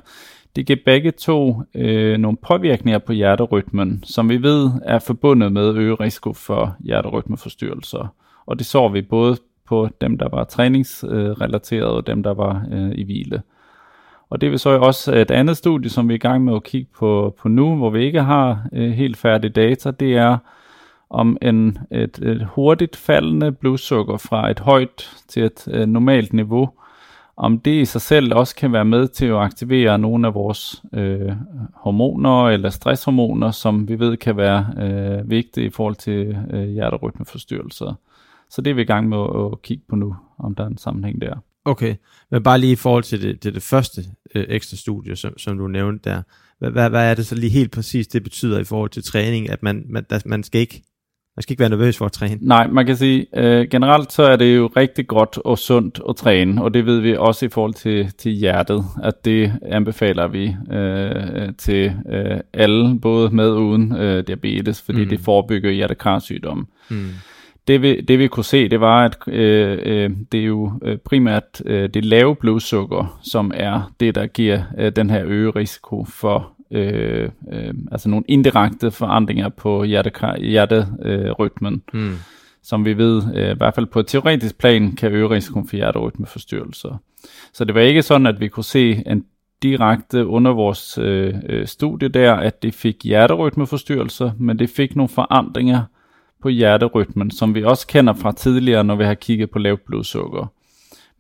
Det 0.57 0.67
giver 0.67 0.79
begge 0.85 1.11
to 1.11 1.63
øh, 1.75 2.19
nogle 2.19 2.39
påvirkninger 2.43 2.99
på 2.99 3.13
hjerterytmen, 3.13 4.05
som 4.05 4.29
vi 4.29 4.43
ved 4.43 4.71
er 4.85 4.99
forbundet 4.99 5.53
med 5.53 5.75
øget 5.75 6.01
risiko 6.01 6.33
for 6.33 6.77
hjerterytmeforstyrrelser. 6.81 8.15
Og 8.47 8.59
det 8.59 8.67
så 8.67 8.89
vi 8.89 9.03
både 9.03 9.37
på 9.67 9.89
dem, 10.01 10.19
der 10.19 10.29
var 10.29 10.45
træningsrelateret 10.45 11.91
og 11.91 12.07
dem, 12.07 12.23
der 12.23 12.35
var 12.35 12.67
øh, 12.73 12.91
i 12.95 13.05
hvile. 13.05 13.43
Og 14.31 14.41
det 14.41 14.51
vil 14.51 14.59
så 14.59 14.71
også 14.71 15.15
et 15.15 15.31
andet 15.31 15.57
studie, 15.57 15.91
som 15.91 16.09
vi 16.09 16.15
er 16.15 16.17
i 16.17 16.19
gang 16.19 16.45
med 16.45 16.55
at 16.55 16.65
kigge 16.65 16.91
på, 16.99 17.37
på 17.41 17.49
nu, 17.49 17.77
hvor 17.77 17.91
vi 17.91 18.05
ikke 18.05 18.23
har 18.23 18.67
øh, 18.73 18.91
helt 18.91 19.17
færdige 19.17 19.51
data, 19.51 19.91
det 19.91 20.17
er 20.17 20.37
om 21.11 21.37
en, 21.43 21.79
et, 21.91 22.19
et 22.19 22.47
hurtigt 22.55 22.97
faldende 22.97 23.53
blodsukker 23.53 24.17
fra 24.17 24.51
et 24.51 24.59
højt 24.59 25.17
til 25.29 25.45
et 25.45 25.69
øh, 25.71 25.87
normalt 25.87 26.33
niveau 26.33 26.71
om 27.39 27.61
det 27.61 27.71
i 27.71 27.85
sig 27.85 28.01
selv 28.01 28.35
også 28.35 28.57
kan 28.57 28.73
være 28.73 28.85
med 28.85 29.09
til 29.09 29.27
at 29.27 29.37
aktivere 29.37 29.99
nogle 29.99 30.27
af 30.27 30.35
vores 30.35 30.83
øh, 30.95 31.33
hormoner 31.75 32.49
eller 32.49 32.71
stresshormoner, 32.71 33.51
som 33.51 33.89
vi 33.89 33.99
ved 33.99 34.17
kan 34.17 34.37
være 34.37 34.67
øh, 34.79 35.31
vigtige 35.31 35.67
i 35.67 35.71
forhold 35.71 35.95
til 35.95 36.39
øh, 36.51 36.69
hjerterytmeforstyrrelser. 36.69 37.95
Så 38.51 38.63
det 38.63 38.71
er 38.71 38.75
vi 38.75 38.83
i 38.83 38.85
gang 38.85 39.09
med 39.09 39.19
at, 39.19 39.53
at 39.53 39.63
kigge 39.63 39.85
på 39.89 39.97
nu, 39.97 40.17
om 40.39 40.55
der 40.55 40.65
er 40.65 40.69
en 40.69 40.79
sammenhæng 40.79 41.21
der. 41.21 41.35
Okay, 41.65 41.95
men 42.31 42.43
bare 42.43 42.59
lige 42.59 42.73
i 42.73 42.77
forhold 42.77 43.05
til 43.05 43.23
det, 43.23 43.41
til 43.41 43.55
det 43.55 43.63
første 43.63 44.03
øh, 44.35 44.45
ekstra 44.49 44.77
studie, 44.77 45.17
som, 45.17 45.39
som 45.39 45.59
du 45.59 45.67
nævnte 45.67 46.11
der, 46.11 46.23
hvad, 46.59 46.71
hvad, 46.71 46.91
hvad 46.91 47.11
er 47.11 47.15
det 47.15 47.27
så 47.27 47.35
lige 47.35 47.51
helt 47.51 47.73
præcis, 47.73 48.07
det 48.07 48.23
betyder 48.23 48.59
i 48.59 48.65
forhold 48.65 48.91
til 48.91 49.03
træning, 49.03 49.51
at 49.51 49.63
man, 49.63 49.85
man, 49.89 50.07
der, 50.11 50.21
man 50.27 50.43
skal 50.43 50.61
ikke 50.61 50.83
man 51.39 51.43
skal 51.43 51.53
ikke 51.53 51.61
være 51.61 51.71
nervøs 51.71 51.99
for 51.99 52.05
at 52.05 52.13
træne. 52.13 52.39
Nej, 52.41 52.67
man 52.67 52.87
kan 52.87 52.97
sige, 52.97 53.27
øh, 53.37 53.69
generelt 53.71 54.13
så 54.13 54.23
er 54.23 54.37
det 54.37 54.57
jo 54.57 54.71
rigtig 54.77 55.07
godt 55.07 55.39
og 55.45 55.59
sundt 55.59 56.01
at 56.09 56.17
træne, 56.17 56.63
og 56.63 56.75
det 56.75 56.87
ved 56.87 57.01
vi 57.01 57.17
også 57.17 57.47
i 57.47 57.49
forhold 57.49 57.75
til, 57.75 58.13
til 58.19 58.33
hjertet, 58.33 58.85
at 59.03 59.25
det 59.25 59.53
anbefaler 59.63 60.29
vi 60.29 60.57
øh, 60.73 61.55
til 61.59 61.93
øh, 62.13 62.41
alle, 62.53 63.01
både 63.01 63.31
med 63.31 63.51
og 63.51 63.63
uden 63.63 63.97
øh, 63.97 64.27
diabetes, 64.27 64.83
fordi 64.83 65.03
mm. 65.03 65.09
det 65.09 65.21
forebygger 65.21 65.71
hjertekarsygdomme. 65.71 66.65
Mm. 66.89 67.09
Det 67.69 67.83
vi, 67.83 68.01
det 68.01 68.19
vi 68.19 68.27
kunne 68.27 68.45
se, 68.45 68.69
det 68.69 68.81
var, 68.81 69.05
at 69.05 69.19
øh, 69.27 69.79
øh, 69.83 70.11
det 70.33 70.41
er 70.41 70.45
jo 70.45 70.73
øh, 70.83 70.99
primært 70.99 71.63
øh, 71.65 71.89
det 71.95 72.05
lave 72.05 72.37
blodsukker, 72.37 73.19
som 73.23 73.53
er 73.55 73.93
det, 74.01 74.15
der 74.15 74.27
giver 74.27 74.63
øh, 74.79 74.93
den 74.97 75.11
her 75.11 75.23
øge 75.27 75.51
risiko 75.51 76.05
for 76.05 76.53
øh, 76.71 77.29
øh, 77.53 77.75
altså 77.93 78.09
nogle 78.09 78.25
indirekte 78.29 78.91
forandringer 78.91 79.49
på 79.49 79.85
hjerterytmen, 79.85 81.83
øh, 81.95 82.01
mm. 82.01 82.15
som 82.63 82.85
vi 82.85 82.99
ved, 82.99 83.23
øh, 83.35 83.51
i 83.51 83.57
hvert 83.57 83.75
fald 83.75 83.87
på 83.87 84.01
et 84.01 84.07
teoretisk 84.07 84.59
plan, 84.59 84.93
kan 84.93 85.13
øge 85.13 85.31
risikoen 85.31 85.69
for 85.69 85.77
hjerterytmeforstyrrelser. 85.77 86.99
Så 87.53 87.65
det 87.65 87.75
var 87.75 87.81
ikke 87.81 88.03
sådan, 88.03 88.27
at 88.27 88.41
vi 88.41 88.49
kunne 88.49 88.65
se 88.65 89.03
en 89.07 89.25
direkte 89.63 90.27
under 90.27 90.53
vores 90.53 90.99
øh, 90.99 91.35
øh, 91.49 91.67
studie 91.67 92.09
der, 92.09 92.35
at 92.35 92.63
det 92.63 92.75
fik 92.75 93.05
hjerterytmeforstyrrelser, 93.05 94.31
men 94.39 94.59
det 94.59 94.71
fik 94.71 94.97
nogle 94.97 95.09
forandringer 95.09 95.83
på 96.43 96.49
hjerterytmen, 96.49 97.31
som 97.31 97.55
vi 97.55 97.65
også 97.65 97.87
kender 97.87 98.15
fra 98.15 98.33
tidligere, 98.33 98.85
når 98.85 98.95
vi 98.97 99.05
har 99.05 99.15
kigget 99.15 99.51
på 99.51 99.59
lavt 99.59 99.85
blodsukker 99.85 100.47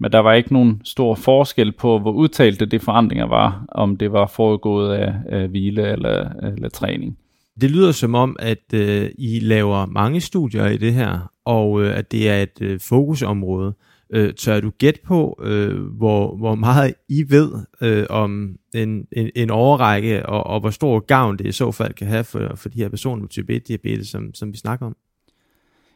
men 0.00 0.12
der 0.12 0.18
var 0.18 0.32
ikke 0.32 0.52
nogen 0.52 0.80
stor 0.84 1.14
forskel 1.14 1.72
på, 1.72 1.98
hvor 1.98 2.12
udtalte 2.12 2.66
de 2.66 2.78
forandringer 2.78 3.26
var, 3.26 3.64
om 3.68 3.96
det 3.96 4.12
var 4.12 4.26
foregået 4.26 4.94
af, 4.94 5.14
af 5.26 5.48
hvile 5.48 5.92
eller, 5.92 6.28
eller 6.42 6.68
træning. 6.68 7.18
Det 7.60 7.70
lyder 7.70 7.92
som 7.92 8.14
om, 8.14 8.36
at 8.38 8.74
øh, 8.74 9.10
I 9.18 9.38
laver 9.40 9.86
mange 9.86 10.20
studier 10.20 10.66
i 10.66 10.76
det 10.76 10.94
her, 10.94 11.32
og 11.44 11.82
øh, 11.82 11.98
at 11.98 12.12
det 12.12 12.30
er 12.30 12.42
et 12.42 12.60
øh, 12.60 12.80
fokusområde. 12.80 13.74
Øh, 14.12 14.34
tør 14.34 14.60
du 14.60 14.70
gætte 14.78 15.00
på, 15.04 15.40
øh, 15.42 15.80
hvor, 15.80 16.36
hvor 16.36 16.54
meget 16.54 16.94
I 17.08 17.24
ved 17.28 17.52
øh, 17.80 18.06
om 18.10 18.56
en, 18.74 19.06
en, 19.12 19.30
en 19.36 19.50
overrække, 19.50 20.26
og, 20.26 20.46
og 20.46 20.60
hvor 20.60 20.70
stor 20.70 21.00
gavn 21.00 21.38
det 21.38 21.46
i 21.46 21.52
så 21.52 21.72
fald 21.72 21.94
kan 21.94 22.06
have 22.06 22.24
for, 22.24 22.52
for 22.56 22.68
de 22.68 22.78
her 22.78 22.88
personer 22.88 23.20
med 23.20 23.28
type 23.28 23.56
1-diabetes, 23.56 24.10
som, 24.10 24.34
som 24.34 24.52
vi 24.52 24.56
snakker 24.56 24.86
om? 24.86 24.96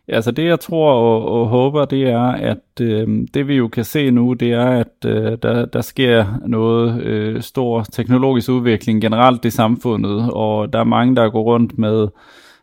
Altså 0.09 0.31
det 0.31 0.45
jeg 0.45 0.61
tror 0.61 0.93
og, 0.93 1.41
og 1.41 1.49
håber, 1.49 1.85
det 1.85 2.03
er, 2.03 2.23
at 2.23 2.81
øh, 2.81 3.09
det 3.35 3.49
vi 3.49 3.55
jo 3.55 3.69
kan 3.69 3.85
se 3.85 4.11
nu, 4.11 4.33
det 4.33 4.53
er, 4.53 4.67
at 4.67 5.05
øh, 5.07 5.39
der, 5.43 5.65
der 5.65 5.81
sker 5.81 6.27
noget 6.47 7.03
øh, 7.03 7.43
stor 7.43 7.83
teknologisk 7.83 8.51
udvikling 8.51 9.01
generelt 9.01 9.45
i 9.45 9.51
samfundet, 9.51 10.31
og 10.33 10.73
der 10.73 10.79
er 10.81 10.85
mange, 10.85 11.17
der 11.17 11.31
går 11.31 11.43
rundt 11.43 11.79
med 11.79 12.09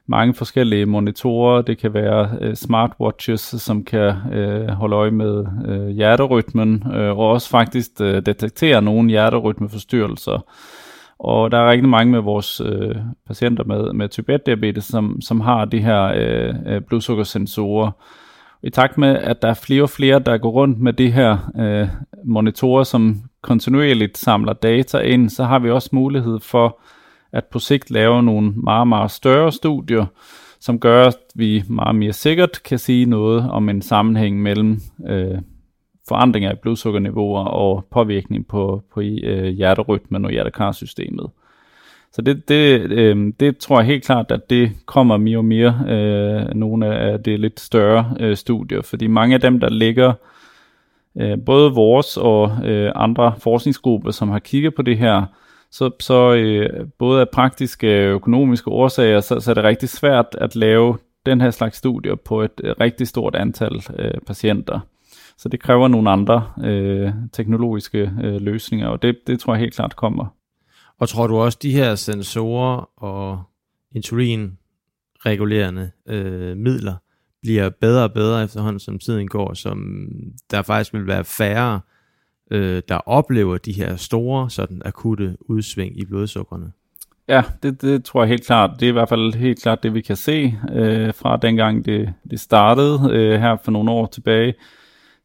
mange 0.07 0.33
forskellige 0.33 0.85
monitorer. 0.85 1.61
Det 1.61 1.77
kan 1.77 1.93
være 1.93 2.29
øh, 2.41 2.55
smartwatches, 2.55 3.41
som 3.41 3.83
kan 3.83 4.13
øh, 4.33 4.67
holde 4.67 4.95
øje 4.95 5.11
med 5.11 5.45
øh, 5.67 5.87
hjerterytmen, 5.87 6.83
øh, 6.93 7.17
og 7.17 7.29
også 7.29 7.49
faktisk 7.49 7.91
øh, 8.01 8.25
detektere 8.25 8.81
nogle 8.81 9.09
hjerterytmeforstyrrelser. 9.09 10.45
Og 11.19 11.51
der 11.51 11.57
er 11.57 11.71
rigtig 11.71 11.89
mange 11.89 12.11
med 12.11 12.19
vores 12.19 12.61
øh, 12.65 12.95
patienter 13.27 13.63
med, 13.63 13.93
med 13.93 14.09
type 14.09 14.35
1-diabetes, 14.35 14.81
som, 14.81 15.21
som 15.21 15.41
har 15.41 15.65
de 15.65 15.79
her 15.79 16.03
øh, 16.03 16.55
øh, 16.65 16.81
blodsukkersensorer. 16.81 17.91
I 18.63 18.69
takt 18.69 18.97
med, 18.97 19.15
at 19.15 19.41
der 19.41 19.47
er 19.47 19.53
flere 19.53 19.83
og 19.83 19.89
flere, 19.89 20.19
der 20.19 20.37
går 20.37 20.49
rundt 20.49 20.79
med 20.79 20.93
de 20.93 21.11
her 21.11 21.51
øh, 21.59 21.87
monitorer, 22.25 22.83
som 22.83 23.21
kontinuerligt 23.41 24.17
samler 24.17 24.53
data 24.53 24.97
ind, 24.97 25.29
så 25.29 25.43
har 25.43 25.59
vi 25.59 25.71
også 25.71 25.89
mulighed 25.91 26.39
for 26.39 26.79
at 27.31 27.45
på 27.45 27.59
sigt 27.59 27.91
lave 27.91 28.23
nogle 28.23 28.51
meget, 28.51 28.87
meget 28.87 29.11
større 29.11 29.51
studier, 29.51 30.05
som 30.59 30.79
gør, 30.79 31.05
at 31.05 31.15
vi 31.35 31.63
meget 31.69 31.95
mere 31.95 32.13
sikkert 32.13 32.63
kan 32.63 32.79
sige 32.79 33.05
noget 33.05 33.49
om 33.51 33.69
en 33.69 33.81
sammenhæng 33.81 34.41
mellem 34.41 34.79
øh, 35.07 35.37
forandringer 36.09 36.51
i 36.51 36.55
blodsukkerniveauer 36.55 37.43
og 37.45 37.85
påvirkning 37.91 38.47
på, 38.47 38.83
på 38.93 39.01
øh, 39.01 39.47
hjerterytmen 39.47 40.25
og 40.25 40.31
hjertekarsystemet. 40.31 41.29
Så 42.11 42.21
det, 42.21 42.49
det, 42.49 42.91
øh, 42.91 43.33
det 43.39 43.57
tror 43.57 43.79
jeg 43.79 43.87
helt 43.87 44.03
klart, 44.03 44.31
at 44.31 44.49
det 44.49 44.71
kommer 44.85 45.17
mere 45.17 45.37
og 45.37 45.45
mere 45.45 45.79
øh, 45.87 46.55
nogle 46.55 46.95
af 46.95 47.23
det 47.23 47.39
lidt 47.39 47.59
større 47.59 48.15
øh, 48.19 48.35
studier, 48.35 48.81
fordi 48.81 49.07
mange 49.07 49.35
af 49.35 49.41
dem, 49.41 49.59
der 49.59 49.69
ligger 49.69 50.13
øh, 51.17 51.37
både 51.45 51.71
vores 51.71 52.17
og 52.17 52.51
øh, 52.65 52.91
andre 52.95 53.33
forskningsgrupper, 53.37 54.11
som 54.11 54.29
har 54.29 54.39
kigget 54.39 54.75
på 54.75 54.81
det 54.81 54.97
her, 54.97 55.25
så, 55.71 55.91
så 55.99 56.33
øh, 56.33 56.87
både 56.97 57.21
af 57.21 57.29
praktiske 57.29 57.87
og 57.87 58.13
økonomiske 58.13 58.71
årsager, 58.71 59.19
så, 59.19 59.39
så 59.39 59.51
er 59.51 59.55
det 59.55 59.63
rigtig 59.63 59.89
svært 59.89 60.35
at 60.41 60.55
lave 60.55 60.97
den 61.25 61.41
her 61.41 61.51
slags 61.51 61.77
studier 61.77 62.15
på 62.15 62.41
et 62.41 62.61
øh, 62.63 62.75
rigtig 62.79 63.07
stort 63.07 63.35
antal 63.35 63.83
øh, 63.99 64.21
patienter. 64.27 64.79
Så 65.39 65.49
det 65.49 65.59
kræver 65.59 65.87
nogle 65.87 66.09
andre 66.09 66.51
øh, 66.63 67.11
teknologiske 67.33 68.11
øh, 68.23 68.41
løsninger, 68.41 68.87
og 68.87 69.01
det, 69.01 69.17
det 69.27 69.39
tror 69.39 69.53
jeg 69.53 69.59
helt 69.59 69.73
klart 69.73 69.95
kommer. 69.95 70.25
Og 70.97 71.09
tror 71.09 71.27
du 71.27 71.37
også, 71.37 71.57
de 71.61 71.71
her 71.71 71.95
sensorer 71.95 73.03
og 73.03 73.43
insulinregulerende 73.91 75.91
øh, 76.07 76.57
midler 76.57 76.95
bliver 77.41 77.69
bedre 77.69 78.03
og 78.03 78.13
bedre 78.13 78.43
efterhånden, 78.43 78.79
som 78.79 78.99
tiden 78.99 79.27
går, 79.27 79.53
som 79.53 80.07
der 80.51 80.61
faktisk 80.61 80.93
vil 80.93 81.07
være 81.07 81.23
færre, 81.23 81.81
øh, 82.51 82.81
der 82.87 82.95
oplever 82.95 83.57
de 83.57 83.71
her 83.71 83.95
store, 83.95 84.49
sådan 84.49 84.81
akutte 84.85 85.37
udsving 85.39 85.99
i 85.99 86.05
blodsukkerne? 86.05 86.71
Ja, 87.27 87.43
det, 87.63 87.81
det 87.81 88.05
tror 88.05 88.21
jeg 88.21 88.29
helt 88.29 88.45
klart. 88.45 88.79
Det 88.79 88.85
er 88.85 88.89
i 88.89 88.93
hvert 88.93 89.09
fald 89.09 89.33
helt 89.33 89.61
klart 89.61 89.83
det, 89.83 89.93
vi 89.93 90.01
kan 90.01 90.15
se 90.15 90.55
øh, 90.71 91.13
fra 91.13 91.37
dengang 91.37 91.85
det, 91.85 92.13
det 92.29 92.39
startede 92.39 93.09
øh, 93.11 93.39
her 93.39 93.57
for 93.63 93.71
nogle 93.71 93.91
år 93.91 94.05
tilbage. 94.05 94.53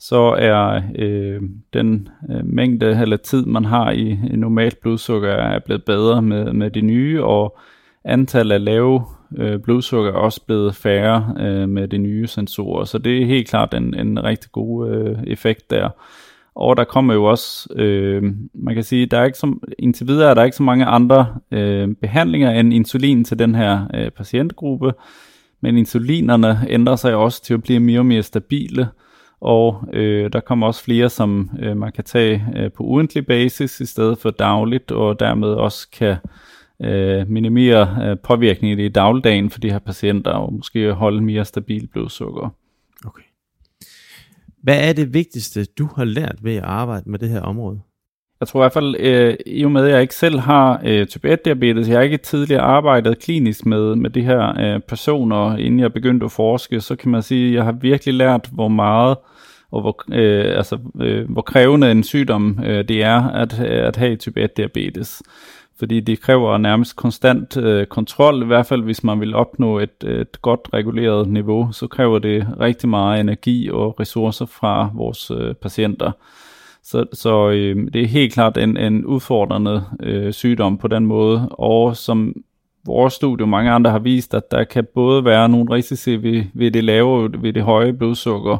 Så 0.08 0.34
er 0.38 0.82
øh, 0.98 1.42
den 1.74 2.08
øh, 2.30 2.46
mængde 2.46 2.98
eller 3.02 3.16
tid, 3.16 3.46
man 3.46 3.64
har 3.64 3.90
i, 3.90 4.18
i 4.30 4.36
normalt 4.36 4.80
blodsukker, 4.80 5.28
er 5.28 5.58
blevet 5.58 5.84
bedre 5.84 6.22
med, 6.22 6.52
med 6.52 6.70
de 6.70 6.80
nye, 6.80 7.24
og 7.24 7.58
antallet 8.04 8.54
af 8.54 8.64
lave 8.64 9.04
øh, 9.36 9.60
blodsukker 9.60 10.10
er 10.12 10.16
også 10.16 10.40
blevet 10.46 10.74
færre 10.74 11.34
øh, 11.40 11.68
med 11.68 11.88
de 11.88 11.98
nye 11.98 12.26
sensorer. 12.26 12.84
Så 12.84 12.98
det 12.98 13.22
er 13.22 13.26
helt 13.26 13.48
klart 13.48 13.74
en, 13.74 13.94
en 13.94 14.24
rigtig 14.24 14.52
god 14.52 14.90
øh, 14.90 15.18
effekt 15.26 15.70
der. 15.70 15.88
Og 16.54 16.76
der 16.76 16.84
kommer 16.84 17.14
jo 17.14 17.24
også, 17.24 17.68
øh, 17.76 18.22
man 18.54 18.74
kan 18.74 18.84
sige, 18.84 19.06
der 19.06 19.18
er 19.18 19.24
ikke 19.24 19.38
så, 19.38 19.54
indtil 19.78 20.08
videre 20.08 20.30
er 20.30 20.34
der 20.34 20.44
ikke 20.44 20.56
så 20.56 20.62
mange 20.62 20.84
andre 20.84 21.26
øh, 21.50 21.88
behandlinger 22.00 22.50
end 22.50 22.74
insulin 22.74 23.24
til 23.24 23.38
den 23.38 23.54
her 23.54 23.86
øh, 23.94 24.10
patientgruppe, 24.10 24.92
men 25.60 25.76
insulinerne 25.76 26.66
ændrer 26.68 26.96
sig 26.96 27.14
også 27.14 27.44
til 27.44 27.54
at 27.54 27.62
blive 27.62 27.80
mere 27.80 27.98
og 27.98 28.06
mere 28.06 28.22
stabile, 28.22 28.88
og 29.44 29.88
øh, 29.92 30.32
der 30.32 30.40
kommer 30.40 30.66
også 30.66 30.84
flere, 30.84 31.10
som 31.10 31.50
øh, 31.58 31.76
man 31.76 31.92
kan 31.92 32.04
tage 32.04 32.44
øh, 32.56 32.72
på 32.72 32.82
ugentlig 32.82 33.26
basis 33.26 33.80
i 33.80 33.86
stedet 33.86 34.18
for 34.18 34.30
dagligt, 34.30 34.90
og 34.90 35.20
dermed 35.20 35.48
også 35.48 35.88
kan 35.90 36.16
øh, 36.82 37.28
minimere 37.28 37.98
øh, 38.02 38.16
påvirkningen 38.18 38.78
i 38.78 38.88
dagligdagen 38.88 39.50
for 39.50 39.60
de 39.60 39.70
her 39.70 39.78
patienter, 39.78 40.30
og 40.30 40.52
måske 40.52 40.92
holde 40.92 41.20
mere 41.20 41.44
stabil 41.44 41.86
blodsukker. 41.86 42.48
Okay. 43.06 43.22
Hvad 44.62 44.88
er 44.88 44.92
det 44.92 45.14
vigtigste, 45.14 45.64
du 45.64 45.88
har 45.96 46.04
lært 46.04 46.36
ved 46.42 46.56
at 46.56 46.64
arbejde 46.64 47.10
med 47.10 47.18
det 47.18 47.28
her 47.28 47.40
område? 47.40 47.80
Jeg 48.40 48.48
tror 48.48 48.60
i 48.60 48.62
hvert 48.62 48.72
fald, 48.72 48.96
øh, 48.98 49.36
i 49.46 49.64
og 49.64 49.70
med 49.70 49.84
at 49.84 49.90
jeg 49.90 50.02
ikke 50.02 50.14
selv 50.14 50.38
har 50.38 50.80
øh, 50.84 51.06
type 51.06 51.32
1-diabetes, 51.32 51.88
jeg 51.88 51.96
har 51.96 52.02
ikke 52.02 52.16
tidligere 52.16 52.62
arbejdet 52.62 53.18
klinisk 53.18 53.66
med, 53.66 53.96
med 53.96 54.10
de 54.10 54.22
her 54.22 54.60
øh, 54.60 54.80
personer, 54.80 55.56
inden 55.56 55.80
jeg 55.80 55.92
begyndte 55.92 56.24
at 56.24 56.32
forske, 56.32 56.80
så 56.80 56.96
kan 56.96 57.10
man 57.10 57.22
sige, 57.22 57.48
at 57.48 57.54
jeg 57.54 57.64
har 57.64 57.72
virkelig 57.72 58.14
lært, 58.14 58.48
hvor 58.52 58.68
meget 58.68 59.16
og 59.74 59.80
hvor, 59.80 60.04
øh, 60.12 60.56
altså, 60.56 60.78
øh, 61.00 61.30
hvor 61.30 61.42
krævende 61.42 61.90
en 61.90 62.02
sygdom 62.02 62.58
øh, 62.64 62.88
det 62.88 63.02
er 63.02 63.28
at, 63.28 63.60
at 63.60 63.96
have 63.96 64.16
type 64.16 64.44
1-diabetes 64.44 65.22
fordi 65.78 66.00
det 66.00 66.20
kræver 66.20 66.58
nærmest 66.58 66.96
konstant 66.96 67.56
øh, 67.56 67.86
kontrol, 67.86 68.42
i 68.42 68.46
hvert 68.46 68.66
fald 68.66 68.82
hvis 68.82 69.04
man 69.04 69.20
vil 69.20 69.34
opnå 69.34 69.78
et, 69.78 70.04
et 70.04 70.42
godt 70.42 70.60
reguleret 70.72 71.28
niveau, 71.28 71.72
så 71.72 71.86
kræver 71.86 72.18
det 72.18 72.46
rigtig 72.60 72.88
meget 72.88 73.20
energi 73.20 73.70
og 73.70 74.00
ressourcer 74.00 74.46
fra 74.46 74.90
vores 74.94 75.30
øh, 75.30 75.54
patienter. 75.54 76.12
Så, 76.82 77.04
så 77.12 77.50
øh, 77.50 77.92
det 77.92 78.02
er 78.02 78.06
helt 78.06 78.32
klart 78.32 78.58
en, 78.58 78.76
en 78.76 79.04
udfordrende 79.04 79.84
øh, 80.00 80.32
sygdom 80.32 80.78
på 80.78 80.88
den 80.88 81.06
måde, 81.06 81.48
og 81.48 81.96
som 81.96 82.34
vores 82.86 83.14
studie 83.14 83.44
og 83.44 83.48
mange 83.48 83.70
andre 83.70 83.90
har 83.90 83.98
vist, 83.98 84.34
at 84.34 84.50
der 84.50 84.64
kan 84.64 84.86
både 84.94 85.24
være 85.24 85.48
nogle 85.48 85.74
risici 85.74 86.16
ved, 86.16 86.44
ved 86.54 86.70
det 86.70 86.84
lave 86.84 87.42
ved 87.42 87.52
det 87.52 87.62
høje 87.62 87.92
blodsukker, 87.92 88.58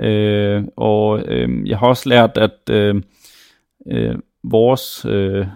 øh, 0.00 0.64
og 0.76 1.22
øh, 1.26 1.68
jeg 1.68 1.78
har 1.78 1.86
også 1.86 2.08
lært, 2.08 2.38
at 2.38 2.70
øh, 2.70 3.02
øh, 3.90 4.14
vores, 4.42 5.04
øh, 5.08 5.46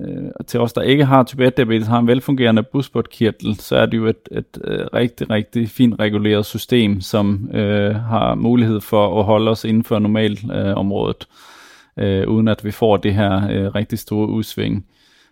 øh, 0.00 0.30
til 0.46 0.60
os 0.60 0.72
der 0.72 0.82
ikke 0.82 1.04
har 1.04 1.22
type 1.22 1.46
1 1.46 1.56
diabetes, 1.56 1.88
har 1.88 1.98
en 1.98 2.06
velfungerende 2.06 2.62
busspurtkirtel, 2.62 3.56
så 3.56 3.76
er 3.76 3.86
det 3.86 3.96
jo 3.96 4.06
et, 4.06 4.28
et, 4.32 4.38
et 4.38 4.60
øh, 4.64 4.86
rigtig, 4.94 5.30
rigtig 5.30 5.68
fint 5.68 6.00
reguleret 6.00 6.46
system, 6.46 7.00
som 7.00 7.50
øh, 7.54 7.94
har 7.94 8.34
mulighed 8.34 8.80
for 8.80 9.18
at 9.20 9.24
holde 9.24 9.50
os 9.50 9.64
inden 9.64 9.84
for 9.84 9.98
normalområdet, 9.98 10.66
øh, 10.68 10.76
området, 10.76 11.28
øh, 11.98 12.28
uden 12.28 12.48
at 12.48 12.64
vi 12.64 12.70
får 12.70 12.96
det 12.96 13.14
her 13.14 13.50
øh, 13.50 13.74
rigtig 13.74 13.98
store 13.98 14.28
udsving. 14.28 14.86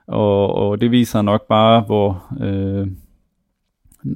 Og, 0.07 0.55
og 0.55 0.81
det 0.81 0.91
viser 0.91 1.23
nok 1.23 1.49
bare, 1.49 1.81
hvor... 1.81 2.25
Øh, 2.41 2.87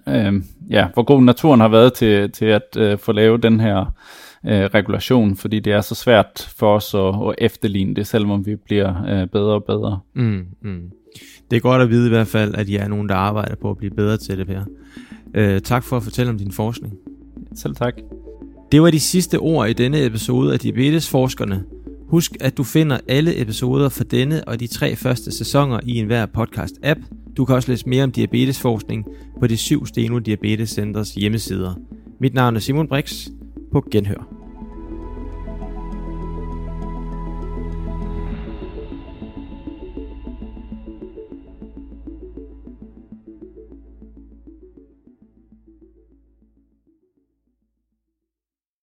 øh, 0.08 0.42
ja, 0.70 0.86
hvor 0.94 1.02
god 1.02 1.22
naturen 1.22 1.60
har 1.60 1.68
været 1.68 1.92
til, 1.92 2.30
til 2.30 2.44
at 2.44 2.76
øh, 2.76 2.98
få 2.98 3.12
lavet 3.12 3.42
den 3.42 3.60
her 3.60 3.94
øh, 4.46 4.64
regulation, 4.64 5.36
fordi 5.36 5.60
det 5.60 5.72
er 5.72 5.80
så 5.80 5.94
svært 5.94 6.52
for 6.56 6.76
os 6.76 6.94
at, 6.94 7.28
at 7.28 7.34
efterligne 7.38 7.94
det, 7.94 8.06
selvom 8.06 8.46
vi 8.46 8.56
bliver 8.56 9.04
øh, 9.08 9.26
bedre 9.26 9.54
og 9.54 9.64
bedre. 9.64 10.00
Mm, 10.14 10.44
mm. 10.62 10.90
Det 11.50 11.56
er 11.56 11.60
godt 11.60 11.82
at 11.82 11.90
vide 11.90 12.06
i 12.06 12.08
hvert 12.08 12.26
fald, 12.26 12.54
at 12.54 12.68
I 12.68 12.76
er 12.76 12.88
nogen, 12.88 13.08
der 13.08 13.14
arbejder 13.14 13.54
på 13.54 13.70
at 13.70 13.76
blive 13.76 13.94
bedre 13.94 14.16
til 14.16 14.38
det 14.38 14.46
her. 14.48 14.64
Øh, 15.34 15.60
tak 15.60 15.84
for 15.84 15.96
at 15.96 16.02
fortælle 16.02 16.30
om 16.30 16.38
din 16.38 16.52
forskning. 16.52 16.94
Selv 17.54 17.74
tak. 17.74 17.94
Det 18.72 18.82
var 18.82 18.90
de 18.90 19.00
sidste 19.00 19.38
ord 19.38 19.68
i 19.68 19.72
denne 19.72 20.06
episode 20.06 20.52
af 20.52 20.58
Diabetesforskerne. 20.58 21.64
Husk, 22.08 22.32
at 22.40 22.56
du 22.56 22.64
finder 22.64 22.98
alle 23.08 23.40
episoder 23.40 23.88
fra 23.88 24.04
denne 24.04 24.44
og 24.44 24.60
de 24.60 24.66
tre 24.66 24.96
første 24.96 25.32
sæsoner 25.32 25.80
i 25.82 25.98
enhver 25.98 26.26
podcast-app. 26.26 27.21
Du 27.36 27.44
kan 27.44 27.54
også 27.54 27.70
læse 27.72 27.88
mere 27.88 28.04
om 28.04 28.12
diabetesforskning 28.12 29.06
på 29.40 29.46
de 29.46 29.56
syv 29.56 29.86
Steno 29.86 30.18
Diabetes 30.18 30.70
Centers 30.70 31.14
hjemmesider. 31.14 31.74
Mit 32.20 32.34
navn 32.34 32.56
er 32.56 32.60
Simon 32.60 32.88
Brix. 32.88 33.28
På 33.72 33.84
genhør. 33.90 34.41